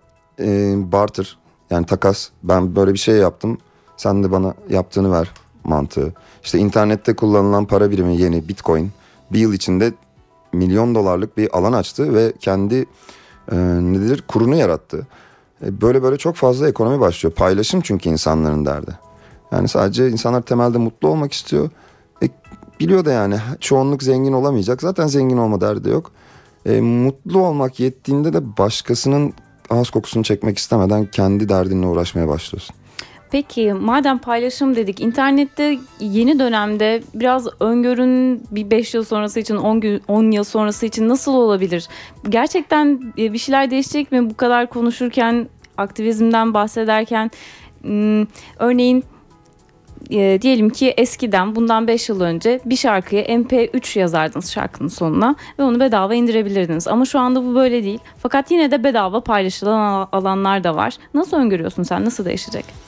e, 0.41 0.75
barter 0.93 1.39
yani 1.71 1.87
takas 1.87 2.29
ben 2.43 2.77
böyle 2.77 2.93
bir 2.93 2.99
şey 2.99 3.15
yaptım 3.17 3.59
sen 3.97 4.25
de 4.25 4.33
bana 4.33 4.55
yaptığını 4.71 5.13
ver 5.13 5.31
mantığı. 5.65 6.13
İşte 6.45 6.59
internette 6.59 7.17
kullanılan 7.17 7.65
para 7.65 7.91
birimi 7.91 8.17
yeni 8.17 8.49
bitcoin 8.49 8.93
bir 9.33 9.39
yıl 9.39 9.53
içinde 9.53 9.93
milyon 10.53 10.95
dolarlık 10.95 11.37
bir 11.37 11.59
alan 11.59 11.73
açtı 11.73 12.15
ve 12.15 12.33
kendi 12.41 12.87
e, 13.53 13.57
nedir 13.81 14.25
kurunu 14.29 14.57
yarattı. 14.57 15.07
E, 15.65 15.81
böyle 15.81 16.03
böyle 16.03 16.17
çok 16.17 16.37
fazla 16.37 16.69
ekonomi 16.69 17.01
başlıyor. 17.01 17.35
Paylaşım 17.35 17.81
çünkü 17.81 18.09
insanların 18.09 18.67
derdi. 18.67 18.99
Yani 19.53 19.69
sadece 19.69 20.09
insanlar 20.09 20.43
temelde 20.43 20.79
mutlu 20.79 21.09
olmak 21.09 21.33
istiyor. 21.33 21.71
E, 22.23 22.29
biliyor 22.81 23.05
da 23.05 23.13
yani 23.13 23.37
çoğunluk 23.61 24.03
zengin 24.03 24.33
olamayacak. 24.33 24.83
Zaten 24.83 25.07
zengin 25.07 25.37
olma 25.37 25.61
derdi 25.61 25.89
yok. 25.89 26.13
E, 26.67 26.81
mutlu 26.81 27.41
olmak 27.41 27.81
yettiğinde 27.81 28.33
de 28.33 28.57
başkasının 28.59 29.35
ağız 29.71 29.91
kokusunu 29.91 30.25
çekmek 30.25 30.59
istemeden 30.59 31.07
kendi 31.07 31.49
derdinle 31.49 31.87
uğraşmaya 31.87 32.29
başlıyorsun. 32.29 32.76
Peki 33.31 33.73
madem 33.73 34.19
paylaşım 34.19 34.77
dedik 34.77 35.01
internette 35.01 35.79
yeni 36.01 36.39
dönemde 36.39 37.03
biraz 37.15 37.47
öngörün 37.61 38.43
bir 38.51 38.71
5 38.71 38.95
yıl 38.95 39.05
sonrası 39.05 39.41
için 39.41 39.57
10, 39.57 39.81
gün, 39.81 40.03
10 40.09 40.31
yıl 40.31 40.45
sonrası 40.45 40.87
için 40.87 41.09
nasıl 41.09 41.35
olabilir? 41.35 41.89
Gerçekten 42.29 43.01
e, 43.19 43.33
bir 43.33 43.39
şeyler 43.39 43.71
değişecek 43.71 44.13
mi 44.13 44.31
bu 44.31 44.37
kadar 44.37 44.67
konuşurken 44.67 45.49
aktivizmden 45.79 46.55
bahsederken 46.55 47.31
hmm, 47.83 48.27
örneğin 48.59 49.05
e, 50.11 50.39
diyelim 50.43 50.71
ki 50.71 50.95
eskiden 50.97 51.57
bundan 51.57 51.89
5 51.89 52.09
yıl 52.09 52.21
önce 52.21 52.61
bir 52.65 52.77
şarkıya 52.77 53.23
MP3 53.23 53.99
yazardınız 53.99 54.53
şarkının 54.53 54.89
sonuna 54.89 55.37
ve 55.59 55.63
onu 55.63 55.81
bedava 55.81 56.15
indirebilirdiniz. 56.15 56.89
Ama 56.89 57.05
şu 57.05 57.19
anda 57.19 57.45
bu 57.45 57.55
böyle 57.55 57.85
değil. 57.85 57.99
Fakat 58.19 58.51
yine 58.51 58.71
de 58.71 58.85
bedava 58.85 59.21
paylaşılan 59.21 60.09
alanlar 60.13 60.65
da 60.65 60.77
var. 60.77 60.97
Nasıl 61.15 61.37
öngörüyorsun 61.37 61.83
sen? 61.83 62.05
Nasıl 62.05 62.25
değişecek? 62.25 62.86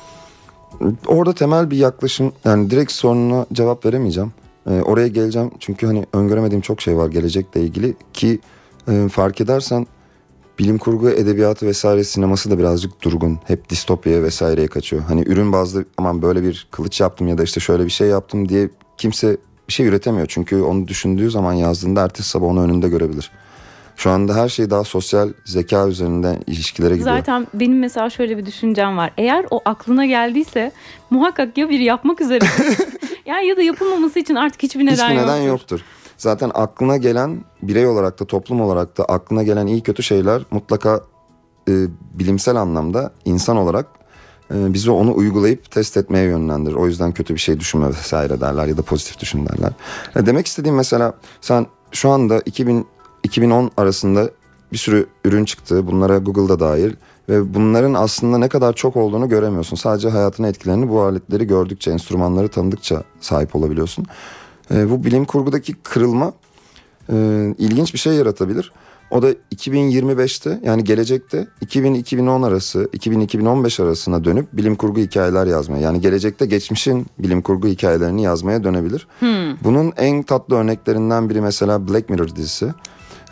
Orada 1.07 1.33
temel 1.33 1.71
bir 1.71 1.77
yaklaşım 1.77 2.33
yani 2.45 2.71
direkt 2.71 2.93
sorununa 2.93 3.47
cevap 3.53 3.87
veremeyeceğim. 3.87 4.33
Ee, 4.71 4.83
oraya 4.83 5.09
geleceğim 5.09 5.51
çünkü 5.61 5.87
hani 5.87 6.07
öngöremediğim 6.13 6.61
çok 6.61 6.81
şey 6.81 6.97
var 6.97 7.09
gelecekle 7.09 7.61
ilgili 7.61 7.95
ki 8.13 8.41
e, 8.89 9.09
fark 9.09 9.41
edersen 9.41 9.87
bilim 10.59 10.79
kurgu 10.79 11.11
edebiyatı 11.11 11.67
vesaire 11.67 12.05
sineması 12.05 12.51
da 12.51 12.59
birazcık 12.59 13.03
durgun. 13.03 13.39
Hep 13.45 13.71
distopyaya 13.71 14.23
vesaireye 14.23 14.67
kaçıyor. 14.67 15.03
Hani 15.03 15.23
ürün 15.27 15.53
bazlı 15.53 15.85
aman 15.97 16.23
böyle 16.23 16.43
bir 16.43 16.69
kılıç 16.71 17.01
yaptım 17.01 17.29
ya 17.29 17.39
da 17.39 17.43
işte 17.43 17.61
şöyle 17.61 17.85
bir 17.85 17.91
şey 17.91 18.09
yaptım 18.09 18.49
diye 18.49 18.71
kimse 18.97 19.37
bir 19.69 19.73
şey 19.73 19.87
üretemiyor. 19.87 20.27
Çünkü 20.27 20.63
onu 20.63 20.89
düşündüğü 20.89 21.31
zaman 21.31 21.53
yazdığında 21.53 22.05
ertesi 22.05 22.29
sabah 22.29 22.47
onu 22.47 22.63
önünde 22.63 22.89
görebilir. 22.89 23.31
Şu 23.99 24.11
anda 24.11 24.35
her 24.35 24.49
şey 24.49 24.71
daha 24.71 24.85
sosyal 24.85 25.33
zeka 25.45 25.89
üzerinden 25.89 26.39
ilişkilere 26.47 26.97
gidiyor. 26.97 27.17
Zaten 27.17 27.47
benim 27.55 27.79
mesela 27.79 28.11
şöyle 28.11 28.39
bir 28.39 28.47
düşüncem 28.47 28.97
var. 28.97 29.13
Eğer 29.19 29.47
o 29.51 29.61
aklına 29.65 30.07
geldiyse 30.07 30.73
muhakkak 31.11 31.59
ya 31.59 31.69
biri 31.69 31.85
yapmak 31.85 32.21
üzere 32.21 32.45
yani 33.27 33.47
ya 33.47 33.57
da 33.57 33.63
yapılmaması 33.63 34.19
için 34.19 34.35
artık 34.35 34.63
hiçbir 34.63 34.87
neden, 34.87 34.93
Hiçbir 34.93 35.23
neden 35.23 35.37
yoktur. 35.37 35.49
yoktur. 35.49 35.81
Zaten 36.17 36.51
aklına 36.55 36.97
gelen 36.97 37.45
birey 37.63 37.87
olarak 37.87 38.21
da 38.21 38.25
toplum 38.25 38.61
olarak 38.61 38.99
da 38.99 39.05
aklına 39.05 39.43
gelen 39.43 39.67
iyi 39.67 39.81
kötü 39.81 40.03
şeyler 40.03 40.43
mutlaka 40.51 41.01
e, 41.69 41.73
bilimsel 42.15 42.57
anlamda 42.57 43.13
insan 43.25 43.57
olarak 43.57 43.87
e, 44.55 44.75
bizi 44.75 44.91
onu 44.91 45.15
uygulayıp 45.17 45.71
test 45.71 45.97
etmeye 45.97 46.25
yönlendirir. 46.25 46.75
O 46.75 46.87
yüzden 46.87 47.13
kötü 47.13 47.35
bir 47.35 47.41
şey 47.41 47.61
düşünme 47.61 47.89
vesaire 47.89 48.41
derler 48.41 48.67
ya 48.67 48.77
da 48.77 48.83
pozitif 48.83 49.19
düşün 49.19 49.47
derler. 49.47 49.73
E, 50.17 50.27
demek 50.27 50.47
istediğim 50.47 50.77
mesela 50.77 51.15
sen 51.41 51.67
şu 51.93 52.11
anda 52.11 52.41
2000 52.47 52.87
2010 53.29 53.71
arasında 53.77 54.31
bir 54.73 54.79
sürü 54.79 55.07
ürün 55.25 55.45
çıktı. 55.45 55.87
Bunlara 55.87 56.19
Google'da 56.19 56.61
dahil 56.61 56.93
ve 57.29 57.55
bunların 57.55 57.95
aslında 57.95 58.39
ne 58.39 58.49
kadar 58.49 58.73
çok 58.73 58.97
olduğunu 58.97 59.29
göremiyorsun. 59.29 59.77
Sadece 59.77 60.09
hayatına 60.09 60.49
etkilerini 60.49 60.89
bu 60.89 61.01
aletleri 61.01 61.47
gördükçe, 61.47 61.91
enstrümanları 61.91 62.49
tanıdıkça 62.49 63.03
sahip 63.21 63.57
olabiliyorsun. 63.57 64.07
E, 64.71 64.91
bu 64.91 65.05
bilim 65.05 65.25
kurgudaki 65.25 65.75
kırılma 65.75 66.33
e, 67.13 67.15
ilginç 67.59 67.95
bir 67.95 67.99
şey 67.99 68.15
yaratabilir. 68.15 68.73
O 69.11 69.23
da 69.23 69.33
2025'te 69.33 70.61
yani 70.65 70.85
gelecekte 70.85 71.47
2000-2010 71.65 72.47
arası 72.47 72.89
2000-2015 72.93 73.83
arasına 73.83 74.25
dönüp 74.25 74.53
bilim 74.53 74.77
kurgu 74.77 75.01
hikayeler 75.01 75.47
yazmaya 75.47 75.83
yani 75.83 76.01
gelecekte 76.01 76.47
geçmişin 76.47 77.07
bilim 77.19 77.43
kurgu 77.43 77.69
hikayelerini 77.69 78.23
yazmaya 78.23 78.65
dönebilir. 78.65 79.07
Bunun 79.65 79.93
en 79.97 80.23
tatlı 80.23 80.57
örneklerinden 80.57 81.31
biri 81.31 81.41
mesela 81.41 81.89
Black 81.89 82.11
Mirror 82.11 82.37
dizisi. 82.37 82.75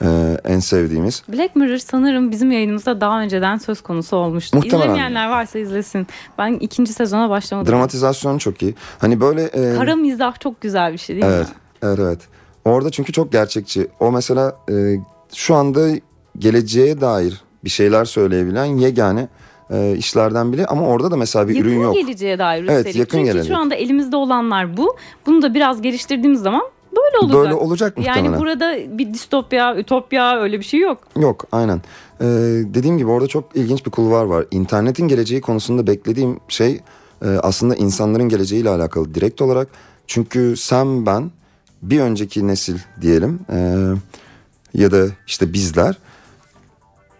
Ee, 0.02 0.36
en 0.44 0.58
sevdiğimiz. 0.58 1.22
Black 1.32 1.56
Mirror 1.56 1.76
sanırım 1.76 2.30
bizim 2.30 2.50
yayınımızda 2.52 3.00
daha 3.00 3.20
önceden 3.20 3.56
söz 3.56 3.80
konusu 3.80 4.16
olmuştu. 4.16 4.56
Muhtemelen. 4.56 4.80
İzlemeyenler 4.80 5.28
varsa 5.28 5.58
izlesin. 5.58 6.06
Ben 6.38 6.52
ikinci 6.54 6.92
sezona 6.92 7.30
başlamadım. 7.30 7.72
Dramatizasyon 7.72 8.38
çok 8.38 8.62
iyi. 8.62 8.74
Hani 8.98 9.20
böyle... 9.20 9.42
e, 9.44 9.74
Kara 9.76 9.96
mizah 9.96 10.40
çok 10.40 10.60
güzel 10.60 10.92
bir 10.92 10.98
şey 10.98 11.16
değil 11.16 11.26
Evet, 11.28 11.46
mi? 11.48 11.54
evet, 11.82 11.98
evet. 12.00 12.18
Orada 12.64 12.90
çünkü 12.90 13.12
çok 13.12 13.32
gerçekçi. 13.32 13.88
O 14.00 14.12
mesela 14.12 14.56
e, 14.70 14.74
şu 15.34 15.54
anda 15.54 15.88
geleceğe 16.38 17.00
dair 17.00 17.40
bir 17.64 17.70
şeyler 17.70 18.04
söyleyebilen 18.04 18.64
yegane 18.64 19.28
e, 19.70 19.94
işlerden 19.96 20.52
biri. 20.52 20.66
Ama 20.66 20.86
orada 20.86 21.10
da 21.10 21.16
mesela 21.16 21.48
bir 21.48 21.54
Yakın 21.54 21.68
ürün 21.70 21.80
yok. 21.80 21.94
geleceğe 21.94 22.38
dair 22.38 22.64
Evet, 22.64 22.78
üstelik. 22.78 22.96
yakın 22.96 23.18
Çünkü 23.18 23.32
gelecek. 23.32 23.52
şu 23.54 23.58
anda 23.60 23.74
elimizde 23.74 24.16
olanlar 24.16 24.76
bu. 24.76 24.96
Bunu 25.26 25.42
da 25.42 25.54
biraz 25.54 25.82
geliştirdiğimiz 25.82 26.40
zaman 26.40 26.62
böyle 27.22 27.34
olacak. 27.34 27.44
Böyle 27.44 27.54
olacak 27.54 27.96
muhtemelen. 27.96 28.24
Yani 28.24 28.38
burada 28.38 28.98
bir 28.98 29.14
distopya, 29.14 29.76
ütopya 29.76 30.40
öyle 30.40 30.58
bir 30.58 30.64
şey 30.64 30.80
yok. 30.80 30.98
Yok 31.16 31.44
aynen. 31.52 31.82
Ee, 32.20 32.24
dediğim 32.74 32.98
gibi 32.98 33.10
orada 33.10 33.26
çok 33.26 33.56
ilginç 33.56 33.86
bir 33.86 33.90
kulvar 33.90 34.24
var. 34.24 34.46
İnternetin 34.50 35.08
geleceği 35.08 35.40
konusunda 35.40 35.86
beklediğim 35.86 36.38
şey 36.48 36.80
e, 37.22 37.28
aslında 37.28 37.74
insanların 37.74 38.28
geleceğiyle 38.28 38.70
alakalı 38.70 39.14
direkt 39.14 39.42
olarak. 39.42 39.68
Çünkü 40.06 40.54
sen 40.56 41.06
ben 41.06 41.30
bir 41.82 42.00
önceki 42.00 42.46
nesil 42.46 42.78
diyelim 43.00 43.40
e, 43.50 43.78
ya 44.74 44.90
da 44.90 45.06
işte 45.26 45.52
bizler 45.52 45.98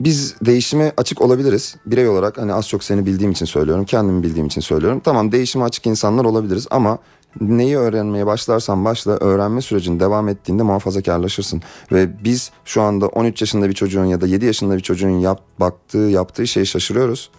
biz 0.01 0.35
değişime 0.41 0.93
açık 0.97 1.23
olabiliriz. 1.23 1.77
Birey 1.87 2.09
olarak 2.09 2.39
hani 2.39 2.53
az 2.53 2.69
çok 2.69 2.85
seni 2.85 3.07
bildiğim 3.07 3.33
için 3.33 3.47
söylüyorum. 3.47 3.85
Kendimi 3.85 4.23
bildiğim 4.23 4.47
için 4.47 4.61
söylüyorum. 4.61 5.01
Tamam 5.05 5.33
değişime 5.33 5.65
açık 5.65 5.87
insanlar 5.87 6.25
olabiliriz 6.25 6.67
ama 6.71 6.99
neyi 7.41 7.77
öğrenmeye 7.77 8.27
başlarsan 8.27 8.85
başla 8.85 9.13
öğrenme 9.13 9.61
sürecin 9.61 10.01
devam 10.01 10.29
ettiğinde 10.29 10.63
muhafazakarlaşırsın. 10.63 11.63
Ve 11.93 12.25
biz 12.25 12.51
şu 12.65 12.83
anda 12.83 13.07
13 13.07 13.41
yaşında 13.41 13.69
bir 13.69 13.75
çocuğun 13.75 14.05
ya 14.05 14.21
da 14.21 14.27
7 14.27 14.45
yaşında 14.45 14.77
bir 14.77 14.81
çocuğun 14.81 15.19
yap, 15.19 15.41
baktığı 15.61 15.99
yaptığı 15.99 16.47
şeyi 16.47 16.67
şaşırıyoruz. 16.67 17.31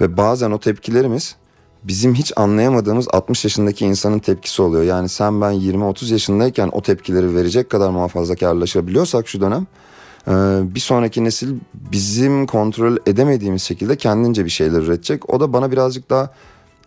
Ve 0.00 0.16
bazen 0.16 0.50
o 0.50 0.60
tepkilerimiz 0.60 1.36
bizim 1.84 2.14
hiç 2.14 2.32
anlayamadığımız 2.36 3.08
60 3.12 3.44
yaşındaki 3.44 3.86
insanın 3.86 4.18
tepkisi 4.18 4.62
oluyor. 4.62 4.82
Yani 4.82 5.08
sen 5.08 5.40
ben 5.40 5.52
20-30 5.52 6.12
yaşındayken 6.12 6.70
o 6.72 6.82
tepkileri 6.82 7.34
verecek 7.34 7.70
kadar 7.70 7.90
muhafazakarlaşabiliyorsak 7.90 9.28
şu 9.28 9.40
dönem 9.40 9.66
ee, 10.28 10.60
bir 10.62 10.80
sonraki 10.80 11.24
nesil 11.24 11.54
bizim 11.74 12.46
kontrol 12.46 12.96
edemediğimiz 13.06 13.62
şekilde 13.62 13.96
kendince 13.96 14.44
bir 14.44 14.50
şeyler 14.50 14.78
üretecek. 14.78 15.30
O 15.30 15.40
da 15.40 15.52
bana 15.52 15.72
birazcık 15.72 16.10
daha 16.10 16.30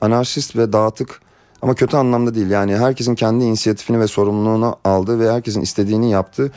anarşist 0.01 0.56
ve 0.56 0.73
dağıtık 0.73 1.21
ama 1.65 1.75
kötü 1.75 1.97
anlamda 1.97 2.36
değil. 2.36 2.49
Yani 2.49 2.78
herkesin 2.78 3.15
kendi 3.15 3.43
inisiyatifini 3.43 3.99
ve 3.99 4.08
sorumluluğunu 4.08 4.75
aldığı 4.84 5.19
ve 5.19 5.32
herkesin 5.32 5.62
istediğini 5.62 6.12
yaptığı 6.12 6.51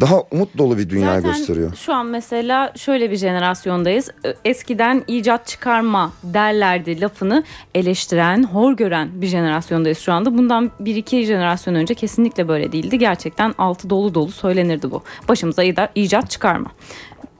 daha 0.00 0.20
umut 0.30 0.58
dolu 0.58 0.78
bir 0.78 0.90
dünya 0.90 1.14
Zaten 1.14 1.32
gösteriyor. 1.32 1.74
şu 1.74 1.94
an 1.94 2.06
mesela 2.06 2.72
şöyle 2.76 3.10
bir 3.10 3.16
jenerasyondayız. 3.16 4.10
Eskiden 4.44 5.04
icat 5.08 5.46
çıkarma 5.46 6.12
derlerdi 6.22 7.00
lafını 7.00 7.44
eleştiren, 7.74 8.42
hor 8.44 8.72
gören 8.72 9.08
bir 9.14 9.26
jenerasyondayız 9.26 9.98
şu 9.98 10.12
anda. 10.12 10.38
Bundan 10.38 10.70
bir 10.80 10.96
iki 10.96 11.24
jenerasyon 11.24 11.74
önce 11.74 11.94
kesinlikle 11.94 12.48
böyle 12.48 12.72
değildi. 12.72 12.98
Gerçekten 12.98 13.54
altı 13.58 13.90
dolu 13.90 14.14
dolu 14.14 14.30
söylenirdi 14.30 14.90
bu. 14.90 15.02
Başımıza 15.28 15.62
icat 15.94 16.30
çıkarma. 16.30 16.70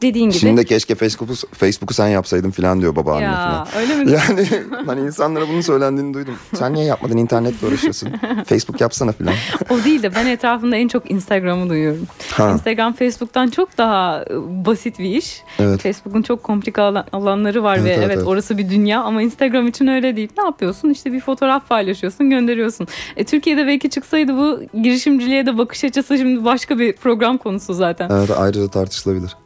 Dediğin 0.03 0.31
gibi. 0.31 0.39
Şimdi 0.39 0.61
de 0.61 0.65
keşke 0.65 0.95
Facebook'u 0.95 1.35
Facebook'u 1.53 1.95
sen 1.95 2.09
yapsaydın 2.09 2.51
falan 2.51 2.81
diyor 2.81 2.97
babaanne 2.97 3.25
ya 3.25 3.35
falan. 3.35 3.83
öyle 3.83 3.97
mi? 4.05 4.13
Yani 4.13 4.47
hani 4.87 5.01
insanlara 5.01 5.49
bunun 5.49 5.61
söylendiğini 5.61 6.15
duydum. 6.15 6.35
Sen 6.55 6.75
niye 6.75 6.85
yapmadın 6.85 7.17
internetle 7.17 7.67
uğraşıyorsun? 7.67 8.09
Facebook 8.47 8.81
yapsana 8.81 9.13
falan. 9.13 9.35
o 9.71 9.85
değil 9.85 10.03
de 10.03 10.15
ben 10.15 10.27
etrafımda 10.27 10.77
en 10.77 10.89
çok 10.89 11.11
Instagram'ı 11.11 11.69
duyuyorum. 11.71 12.07
Ha. 12.33 12.51
Instagram 12.51 12.93
Facebook'tan 12.93 13.49
çok 13.49 13.79
daha 13.79 14.23
e, 14.23 14.35
basit 14.67 14.99
bir 14.99 15.05
iş. 15.17 15.43
Evet. 15.59 15.81
Facebook'un 15.83 16.23
çok 16.23 16.43
komplike 16.43 16.81
alan- 16.83 17.07
alanları 17.13 17.63
var 17.63 17.77
Evet, 17.77 17.85
ve 17.87 17.91
evet, 17.91 18.05
evet, 18.07 18.17
evet. 18.17 18.27
orası 18.27 18.59
bir 18.59 18.71
dünya 18.71 19.01
ama 19.03 19.23
Instagram 19.23 19.69
için 19.69 19.87
öyle 19.87 20.17
değil. 20.17 20.29
Ne 20.39 20.45
yapıyorsun? 20.45 20.91
İşte 20.91 21.13
bir 21.13 21.21
fotoğraf 21.21 21.69
paylaşıyorsun, 21.69 22.31
gönderiyorsun. 22.31 22.87
E, 23.17 23.25
Türkiye'de 23.25 23.67
belki 23.67 23.91
çıksaydı 23.91 24.37
bu 24.37 24.61
girişimciliğe 24.83 25.47
de 25.47 25.59
bakış 25.59 25.85
açısı 25.85 26.19
şimdi 26.19 26.45
başka 26.45 26.79
bir 26.79 26.93
program 26.97 27.39
konusu 27.39 27.75
zaten. 27.75 28.11
Evet 28.11 28.31
ayrıca 28.39 28.69
tartışılabilir. 28.69 29.37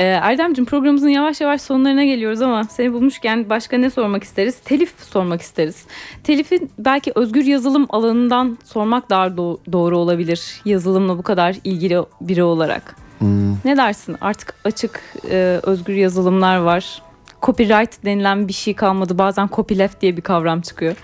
Ee, 0.00 0.04
Erdemciğim 0.04 0.66
programımızın 0.66 1.08
yavaş 1.08 1.40
yavaş 1.40 1.60
sonlarına 1.62 2.04
geliyoruz 2.04 2.42
ama 2.42 2.64
seni 2.64 2.92
bulmuşken 2.92 3.50
başka 3.50 3.78
ne 3.78 3.90
sormak 3.90 4.24
isteriz? 4.24 4.60
Telif 4.60 4.94
sormak 4.98 5.42
isteriz. 5.42 5.84
Telifi 6.24 6.68
belki 6.78 7.12
özgür 7.14 7.44
yazılım 7.44 7.86
alanından 7.88 8.58
sormak 8.64 9.10
daha 9.10 9.26
do- 9.26 9.58
doğru 9.72 9.98
olabilir. 9.98 10.60
Yazılımla 10.64 11.18
bu 11.18 11.22
kadar 11.22 11.56
ilgili 11.64 11.98
biri 12.20 12.42
olarak. 12.42 12.96
Hmm. 13.18 13.52
Ne 13.64 13.76
dersin? 13.76 14.16
Artık 14.20 14.54
açık 14.64 15.00
e, 15.30 15.60
özgür 15.62 15.94
yazılımlar 15.94 16.56
var. 16.56 17.02
Copyright 17.42 18.04
denilen 18.04 18.48
bir 18.48 18.52
şey 18.52 18.74
kalmadı. 18.74 19.18
Bazen 19.18 19.48
copyleft 19.52 20.00
diye 20.00 20.16
bir 20.16 20.22
kavram 20.22 20.60
çıkıyor. 20.60 20.96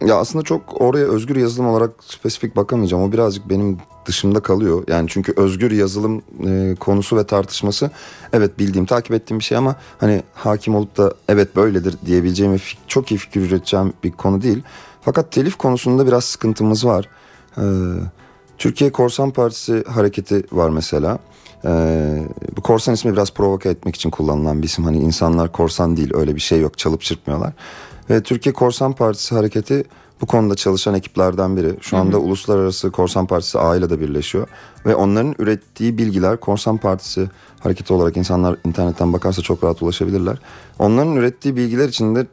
Ya 0.00 0.16
aslında 0.16 0.44
çok 0.44 0.80
oraya 0.80 1.04
özgür 1.04 1.36
yazılım 1.36 1.68
olarak 1.68 1.90
spesifik 2.00 2.56
bakamayacağım. 2.56 3.02
O 3.02 3.12
birazcık 3.12 3.48
benim 3.48 3.78
dışımda 4.06 4.40
kalıyor. 4.40 4.84
Yani 4.88 5.08
çünkü 5.08 5.34
özgür 5.36 5.70
yazılım 5.70 6.22
e, 6.46 6.74
konusu 6.74 7.16
ve 7.16 7.26
tartışması 7.26 7.90
evet 8.32 8.58
bildiğim, 8.58 8.86
takip 8.86 9.12
ettiğim 9.12 9.38
bir 9.38 9.44
şey 9.44 9.58
ama 9.58 9.76
hani 9.98 10.22
hakim 10.34 10.74
olup 10.74 10.96
da 10.96 11.14
evet 11.28 11.56
böyledir 11.56 11.96
diyebileceğim 12.06 12.52
ve 12.52 12.58
çok 12.86 13.10
iyi 13.10 13.18
fikir 13.18 13.40
üreteceğim 13.40 13.92
bir 14.04 14.12
konu 14.12 14.42
değil. 14.42 14.62
Fakat 15.02 15.32
telif 15.32 15.56
konusunda 15.56 16.06
biraz 16.06 16.24
sıkıntımız 16.24 16.86
var. 16.86 17.08
Ee, 17.58 17.62
Türkiye 18.58 18.92
Korsan 18.92 19.30
Partisi 19.30 19.84
hareketi 19.84 20.44
var 20.52 20.70
mesela. 20.70 21.18
Ee, 21.64 22.22
bu 22.56 22.60
korsan 22.60 22.94
ismi 22.94 23.12
biraz 23.12 23.30
provoke 23.30 23.68
etmek 23.68 23.96
için 23.96 24.10
kullanılan 24.10 24.62
bir 24.62 24.66
isim. 24.66 24.84
Hani 24.84 24.98
insanlar 24.98 25.52
korsan 25.52 25.96
değil 25.96 26.10
öyle 26.14 26.34
bir 26.34 26.40
şey 26.40 26.60
yok 26.60 26.78
çalıp 26.78 27.00
çırpmıyorlar. 27.00 27.52
Ve 28.10 28.22
Türkiye 28.22 28.52
Korsan 28.52 28.92
Partisi 28.92 29.34
hareketi 29.34 29.84
bu 30.20 30.26
konuda 30.26 30.54
çalışan 30.54 30.94
ekiplerden 30.94 31.56
biri. 31.56 31.74
Şu 31.80 31.96
anda 31.96 32.18
Uluslararası 32.18 32.90
Korsan 32.90 33.26
Partisi 33.26 33.58
A 33.58 33.76
ile 33.76 33.90
de 33.90 34.00
birleşiyor. 34.00 34.48
Ve 34.86 34.94
onların 34.94 35.34
ürettiği 35.38 35.98
bilgiler 35.98 36.40
Korsan 36.40 36.76
Partisi 36.76 37.30
hareketi 37.60 37.92
olarak 37.92 38.16
insanlar 38.16 38.56
internetten 38.64 39.12
bakarsa 39.12 39.42
çok 39.42 39.64
rahat 39.64 39.82
ulaşabilirler. 39.82 40.38
Onların 40.78 41.16
ürettiği 41.16 41.56
bilgiler 41.56 41.88
içinde 41.88 42.26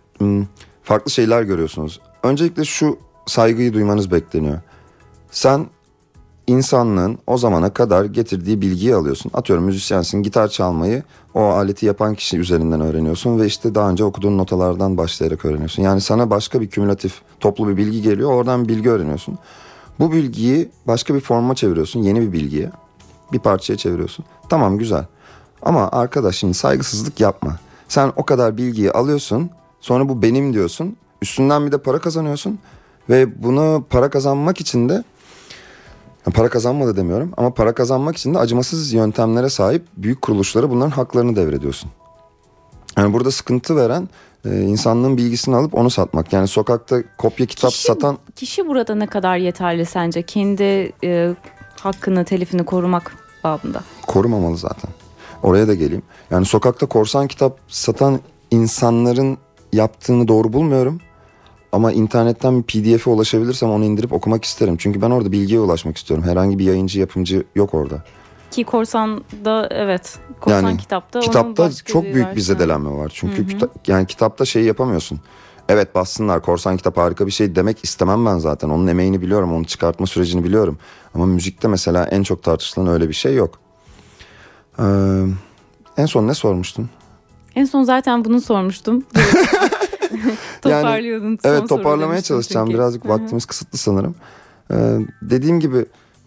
farklı 0.84 1.12
şeyler 1.12 1.42
görüyorsunuz. 1.42 2.00
Öncelikle 2.24 2.66
şu 2.66 2.98
saygıyı 3.26 3.74
duymanız 3.74 4.12
bekleniyor. 4.12 4.60
Sen 5.32 5.68
insanlığın 6.48 7.18
o 7.28 7.38
zamana 7.38 7.74
kadar 7.74 8.06
getirdiği 8.06 8.62
bilgiyi 8.62 8.96
alıyorsun. 8.96 9.32
Atıyorum 9.34 9.66
müzisyensin 9.66 10.24
gitar 10.24 10.48
çalmayı 10.48 11.04
o 11.34 11.42
aleti 11.42 11.86
yapan 11.86 12.16
kişi 12.16 12.38
üzerinden 12.38 12.82
öğreniyorsun 12.82 13.40
ve 13.40 13.46
işte 13.46 13.76
daha 13.76 13.90
önce 13.90 14.04
okuduğun 14.04 14.38
notalardan 14.38 14.98
başlayarak 14.98 15.46
öğreniyorsun. 15.46 15.84
Yani 15.84 16.02
sana 16.02 16.30
başka 16.30 16.62
bir 16.62 16.68
kümülatif 16.68 17.22
toplu 17.40 17.68
bir 17.68 17.78
bilgi 17.78 18.02
geliyor 18.02 18.34
oradan 18.34 18.68
bilgi 18.68 18.90
öğreniyorsun. 18.90 19.38
Bu 20.00 20.12
bilgiyi 20.12 20.70
başka 20.88 21.16
bir 21.16 21.20
forma 21.20 21.56
çeviriyorsun 21.56 22.00
yeni 22.00 22.22
bir 22.22 22.32
bilgiye 22.32 22.70
bir 23.34 23.40
parçaya 23.40 23.78
çeviriyorsun. 23.78 24.26
Tamam 24.50 24.78
güzel 24.78 25.06
ama 25.62 25.90
arkadaş 25.92 26.36
şimdi 26.36 26.54
saygısızlık 26.54 27.20
yapma. 27.20 27.60
Sen 27.88 28.14
o 28.16 28.24
kadar 28.26 28.58
bilgiyi 28.58 28.92
alıyorsun 28.92 29.50
sonra 29.82 30.10
bu 30.10 30.22
benim 30.22 30.54
diyorsun 30.54 30.96
üstünden 31.22 31.66
bir 31.66 31.72
de 31.72 31.78
para 31.78 32.00
kazanıyorsun 32.00 32.60
ve 33.10 33.44
bunu 33.44 33.86
para 33.90 34.10
kazanmak 34.10 34.62
için 34.62 34.90
de 34.90 35.04
yani 36.26 36.34
para 36.36 36.50
kazanma 36.50 36.88
da 36.88 36.96
demiyorum 36.96 37.32
ama 37.38 37.54
para 37.54 37.74
kazanmak 37.74 38.18
için 38.18 38.34
de 38.34 38.40
acımasız 38.40 38.94
yöntemlere 38.94 39.50
sahip 39.50 39.86
büyük 39.98 40.22
kuruluşlara 40.22 40.70
bunların 40.70 40.92
haklarını 40.92 41.36
devrediyorsun. 41.36 41.92
Yani 42.98 43.14
burada 43.14 43.32
sıkıntı 43.32 43.76
veren 43.76 44.10
e, 44.46 44.62
insanlığın 44.62 45.18
bilgisini 45.18 45.56
alıp 45.56 45.76
onu 45.76 45.90
satmak. 45.90 46.34
Yani 46.34 46.48
sokakta 46.48 47.04
kopya 47.18 47.46
kitap 47.46 47.72
Kişi- 47.72 47.84
satan 47.84 48.18
Kişi 48.36 48.68
burada 48.68 48.96
ne 48.96 49.08
kadar 49.08 49.38
yeterli 49.38 49.86
sence? 49.86 50.22
Kendi 50.22 50.92
e, 51.04 51.36
hakkını, 51.82 52.26
telifini 52.26 52.66
korumak 52.66 53.16
babında. 53.44 53.82
korumamalı 54.08 54.58
zaten. 54.58 54.92
Oraya 55.44 55.68
da 55.68 55.74
geleyim. 55.74 56.04
Yani 56.32 56.46
sokakta 56.46 56.86
korsan 56.86 57.28
kitap 57.28 57.60
satan 57.68 58.20
insanların 58.52 59.38
yaptığını 59.74 60.28
doğru 60.28 60.54
bulmuyorum. 60.54 61.00
Ama 61.74 61.92
internetten 61.92 62.58
bir 62.58 62.64
pdf'e 62.64 63.10
ulaşabilirsem 63.10 63.70
onu 63.70 63.84
indirip 63.86 64.14
okumak 64.14 64.46
isterim. 64.46 64.78
Çünkü 64.78 65.02
ben 65.02 65.12
orada 65.12 65.32
bilgiye 65.32 65.60
ulaşmak 65.60 65.98
istiyorum. 65.98 66.26
Herhangi 66.26 66.60
bir 66.60 66.64
yayıncı 66.66 67.00
yapımcı 67.00 67.44
yok 67.56 67.74
orada. 67.74 68.04
Ki 68.52 68.64
korsan 68.64 69.24
da 69.46 69.68
evet. 69.72 70.20
Korsan 70.42 70.62
Yani 70.64 70.78
kitapta 70.78 71.20
onun 71.20 71.26
Kitapta 71.28 71.72
çok 71.86 72.04
büyük 72.04 72.16
bir 72.16 72.22
versiyonu. 72.26 72.42
zedelenme 72.60 72.90
var. 72.90 73.12
Çünkü 73.16 73.48
kita- 73.48 73.70
yani 73.88 74.06
kitapta 74.08 74.46
şeyi 74.46 74.66
yapamıyorsun. 74.66 75.20
Evet 75.70 75.96
bassınlar 75.96 76.42
korsan 76.42 76.78
kitap 76.78 76.98
harika 76.98 77.28
bir 77.28 77.32
şey 77.32 77.56
demek 77.56 77.84
istemem 77.84 78.26
ben 78.26 78.38
zaten. 78.38 78.70
Onun 78.70 78.88
emeğini 78.88 79.22
biliyorum, 79.22 79.54
onu 79.54 79.66
çıkartma 79.66 80.08
sürecini 80.08 80.44
biliyorum. 80.44 80.78
Ama 81.16 81.26
müzikte 81.26 81.68
mesela 81.68 82.06
en 82.06 82.24
çok 82.24 82.44
tartışılan 82.44 82.88
öyle 82.88 83.10
bir 83.10 83.14
şey 83.14 83.36
yok. 83.36 83.60
Ee, 84.80 84.84
en 85.98 86.06
son 86.06 86.28
ne 86.28 86.34
sormuştun? 86.34 86.90
En 87.56 87.66
son 87.66 87.84
zaten 87.84 88.26
bunu 88.26 88.42
sormuştum. 88.42 89.04
Toparlıyordun. 90.62 91.40
son 91.44 91.50
Evet 91.50 91.70
toparlamaya 91.70 92.22
çalışacağım. 92.22 92.68
çünkü. 92.68 92.78
Birazcık 92.78 93.10
vaktimiz 93.10 93.46
kısıtlı 93.46 93.78
sanırım. 93.78 94.16
Ee, 94.72 94.98
dediğim 95.22 95.60
gibi 95.60 95.86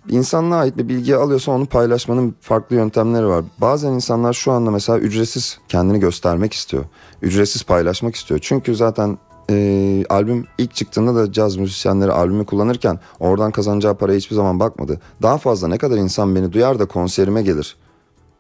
insanlığa 0.09 0.59
ait 0.59 0.77
bir 0.79 0.89
bilgiyi 0.89 1.17
alıyorsa 1.17 1.53
onu 1.53 1.67
paylaşmanın 1.67 2.35
farklı 2.41 2.77
yöntemleri 2.77 3.27
var. 3.27 3.45
Bazen 3.59 3.93
insanlar 3.93 4.33
şu 4.33 4.53
anda 4.53 4.71
mesela 4.71 4.99
ücretsiz 4.99 5.59
kendini 5.69 6.01
göstermek 6.01 6.53
istiyor. 6.53 6.85
Ücretsiz 7.23 7.63
paylaşmak 7.63 8.15
istiyor. 8.15 8.41
Çünkü 8.43 8.75
zaten 8.75 9.19
e, 9.51 10.05
albüm 10.09 10.47
ilk 10.59 10.75
çıktığında 10.75 11.15
da 11.15 11.33
caz 11.33 11.57
müzisyenleri 11.57 12.13
albümü 12.13 12.47
kullanırken 12.47 12.99
oradan 13.21 13.51
kazanacağı 13.51 13.95
paraya 13.95 14.17
hiçbir 14.17 14.37
zaman 14.37 14.61
bakmadı. 14.61 15.01
Daha 15.23 15.39
fazla 15.39 15.69
ne 15.69 15.79
kadar 15.79 15.97
insan 15.97 16.35
beni 16.37 16.53
duyar 16.53 16.79
da 16.79 16.85
konserime 16.85 17.43
gelir. 17.43 17.77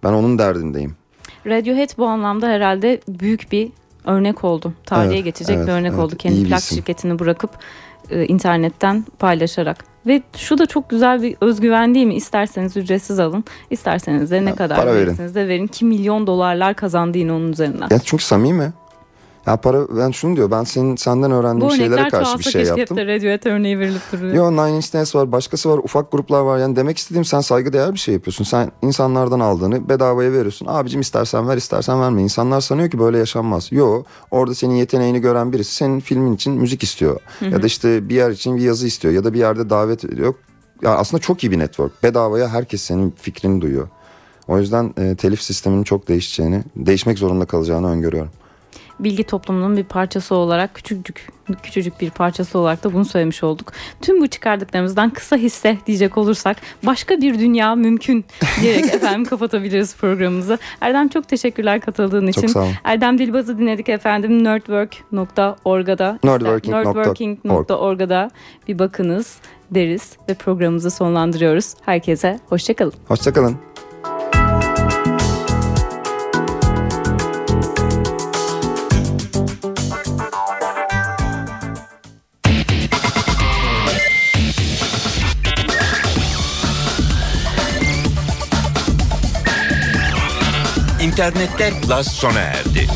Ben 0.04 0.12
onun 0.12 0.38
derdindeyim. 0.38 0.96
Radiohead 1.46 1.98
bu 1.98 2.06
anlamda 2.06 2.46
herhalde 2.46 3.00
büyük 3.08 3.52
bir 3.52 3.72
örnek 4.06 4.44
oldu. 4.44 4.72
Tarihe 4.86 5.14
Evet, 5.14 5.24
geçecek 5.24 5.56
evet, 5.56 5.66
bir 5.66 5.72
örnek 5.72 5.90
evet. 5.92 6.04
oldu. 6.04 6.16
Kendi 6.16 6.44
plak 6.48 6.58
isim. 6.60 6.76
şirketini 6.78 7.18
bırakıp 7.18 7.50
e, 8.10 8.26
internetten 8.26 9.04
paylaşarak. 9.18 9.84
Ve 10.06 10.22
şu 10.36 10.58
da 10.58 10.66
çok 10.66 10.90
güzel 10.90 11.22
bir 11.22 11.36
özgüven 11.40 11.94
değil 11.94 12.06
mi? 12.06 12.14
İsterseniz 12.14 12.76
ücretsiz 12.76 13.18
alın, 13.18 13.44
isterseniz 13.70 14.30
de 14.30 14.44
ne 14.44 14.50
Ha, 14.50 14.56
kadar 14.56 14.86
verin. 14.86 14.96
verirseniz 14.96 15.34
de 15.34 15.48
verin 15.48 15.66
ki 15.66 15.84
milyon 15.84 16.26
dolarlar 16.26 16.74
kazandı 16.74 17.18
yine 17.18 17.32
onun 17.32 17.52
üzerinden. 17.52 17.88
Ya 17.90 17.98
çünkü 18.04 18.24
samimi. 18.24 18.72
Ya 19.46 19.56
para 19.56 19.96
ben 19.96 20.10
şunu 20.10 20.36
diyor 20.36 20.50
ben 20.50 20.64
senin 20.64 20.96
senden 20.96 21.30
öğrendiğim 21.30 21.70
bu 21.70 21.74
şeylere 21.74 22.00
örnekler 22.00 22.10
karşı 22.10 22.38
bir 22.38 22.44
şey 22.44 22.64
yaptım. 22.64 22.96
hep 22.96 23.06
de 23.06 23.14
Radiohead 23.14 23.46
örneği 23.46 23.78
verilip 23.78 24.12
duruyor. 24.12 24.34
Yo 24.34 24.52
Nine 24.52 24.76
Inch 24.76 24.94
Nails 24.94 25.14
var 25.14 25.32
başkası 25.32 25.70
var 25.70 25.78
ufak 25.78 26.12
gruplar 26.12 26.40
var 26.40 26.58
yani 26.58 26.76
demek 26.76 26.98
istediğim 26.98 27.24
sen 27.24 27.40
saygıdeğer 27.40 27.92
bir 27.92 27.98
şey 27.98 28.14
yapıyorsun. 28.14 28.44
Sen 28.44 28.72
insanlardan 28.82 29.40
aldığını 29.40 29.88
bedavaya 29.88 30.32
veriyorsun. 30.32 30.66
Abicim 30.66 31.00
istersen 31.00 31.48
ver 31.48 31.56
istersen 31.56 32.00
verme. 32.00 32.22
İnsanlar 32.22 32.60
sanıyor 32.60 32.90
ki 32.90 32.98
böyle 32.98 33.18
yaşanmaz. 33.18 33.72
Yo 33.72 34.02
orada 34.30 34.54
senin 34.54 34.74
yeteneğini 34.74 35.20
gören 35.20 35.52
birisi 35.52 35.74
senin 35.74 36.00
filmin 36.00 36.34
için 36.34 36.52
müzik 36.52 36.82
istiyor. 36.82 37.20
Ya 37.40 37.62
da 37.62 37.66
işte 37.66 38.08
bir 38.08 38.14
yer 38.14 38.30
için 38.30 38.56
bir 38.56 38.62
yazı 38.62 38.86
istiyor 38.86 39.14
ya 39.14 39.24
da 39.24 39.34
bir 39.34 39.38
yerde 39.38 39.70
davet 39.70 40.04
ediyor. 40.04 40.34
Ya 40.82 40.96
aslında 40.96 41.20
çok 41.20 41.44
iyi 41.44 41.50
bir 41.50 41.58
network. 41.58 42.02
Bedavaya 42.02 42.48
herkes 42.48 42.82
senin 42.82 43.10
fikrini 43.10 43.60
duyuyor. 43.60 43.88
O 44.48 44.58
yüzden 44.58 44.94
e, 44.98 45.14
telif 45.16 45.42
sisteminin 45.42 45.82
çok 45.82 46.08
değişeceğini, 46.08 46.62
değişmek 46.76 47.18
zorunda 47.18 47.44
kalacağını 47.44 47.90
öngörüyorum. 47.90 48.30
Bilgi 49.00 49.24
toplumunun 49.24 49.76
bir 49.76 49.84
parçası 49.84 50.34
olarak 50.34 50.74
küçücük 50.74 51.28
küçücük 51.62 52.00
bir 52.00 52.10
parçası 52.10 52.58
olarak 52.58 52.84
da 52.84 52.92
bunu 52.92 53.04
söylemiş 53.04 53.42
olduk. 53.42 53.72
Tüm 54.02 54.20
bu 54.20 54.26
çıkardıklarımızdan 54.26 55.10
kısa 55.10 55.36
hisse 55.36 55.78
diyecek 55.86 56.18
olursak 56.18 56.56
başka 56.82 57.20
bir 57.20 57.38
dünya 57.38 57.74
mümkün 57.74 58.24
diyerek 58.60 58.84
efendim 58.94 59.24
kapatabiliriz 59.24 59.96
programımızı. 59.96 60.58
Erdem 60.80 61.08
çok 61.08 61.28
teşekkürler 61.28 61.80
katıldığın 61.80 62.26
için. 62.26 62.40
Çok 62.40 62.50
sağ 62.50 62.60
olun. 62.60 62.72
Erdem 62.84 63.18
Dilbaz'ı 63.18 63.58
dinledik 63.58 63.88
efendim 63.88 64.44
nerdwork.org'da 64.44 66.18
Nerdworking.org. 66.24 66.86
nerdworking.org'da 66.86 68.30
bir 68.68 68.78
bakınız 68.78 69.36
deriz 69.70 70.16
ve 70.28 70.34
programımızı 70.34 70.90
sonlandırıyoruz. 70.90 71.74
Herkese 71.84 72.40
hoşçakalın. 72.48 72.94
Hoşçakalın. 73.08 73.56
İnternetler 91.16 91.80
Plus 91.80 92.08
sona 92.08 92.40
erdi. 92.40 92.86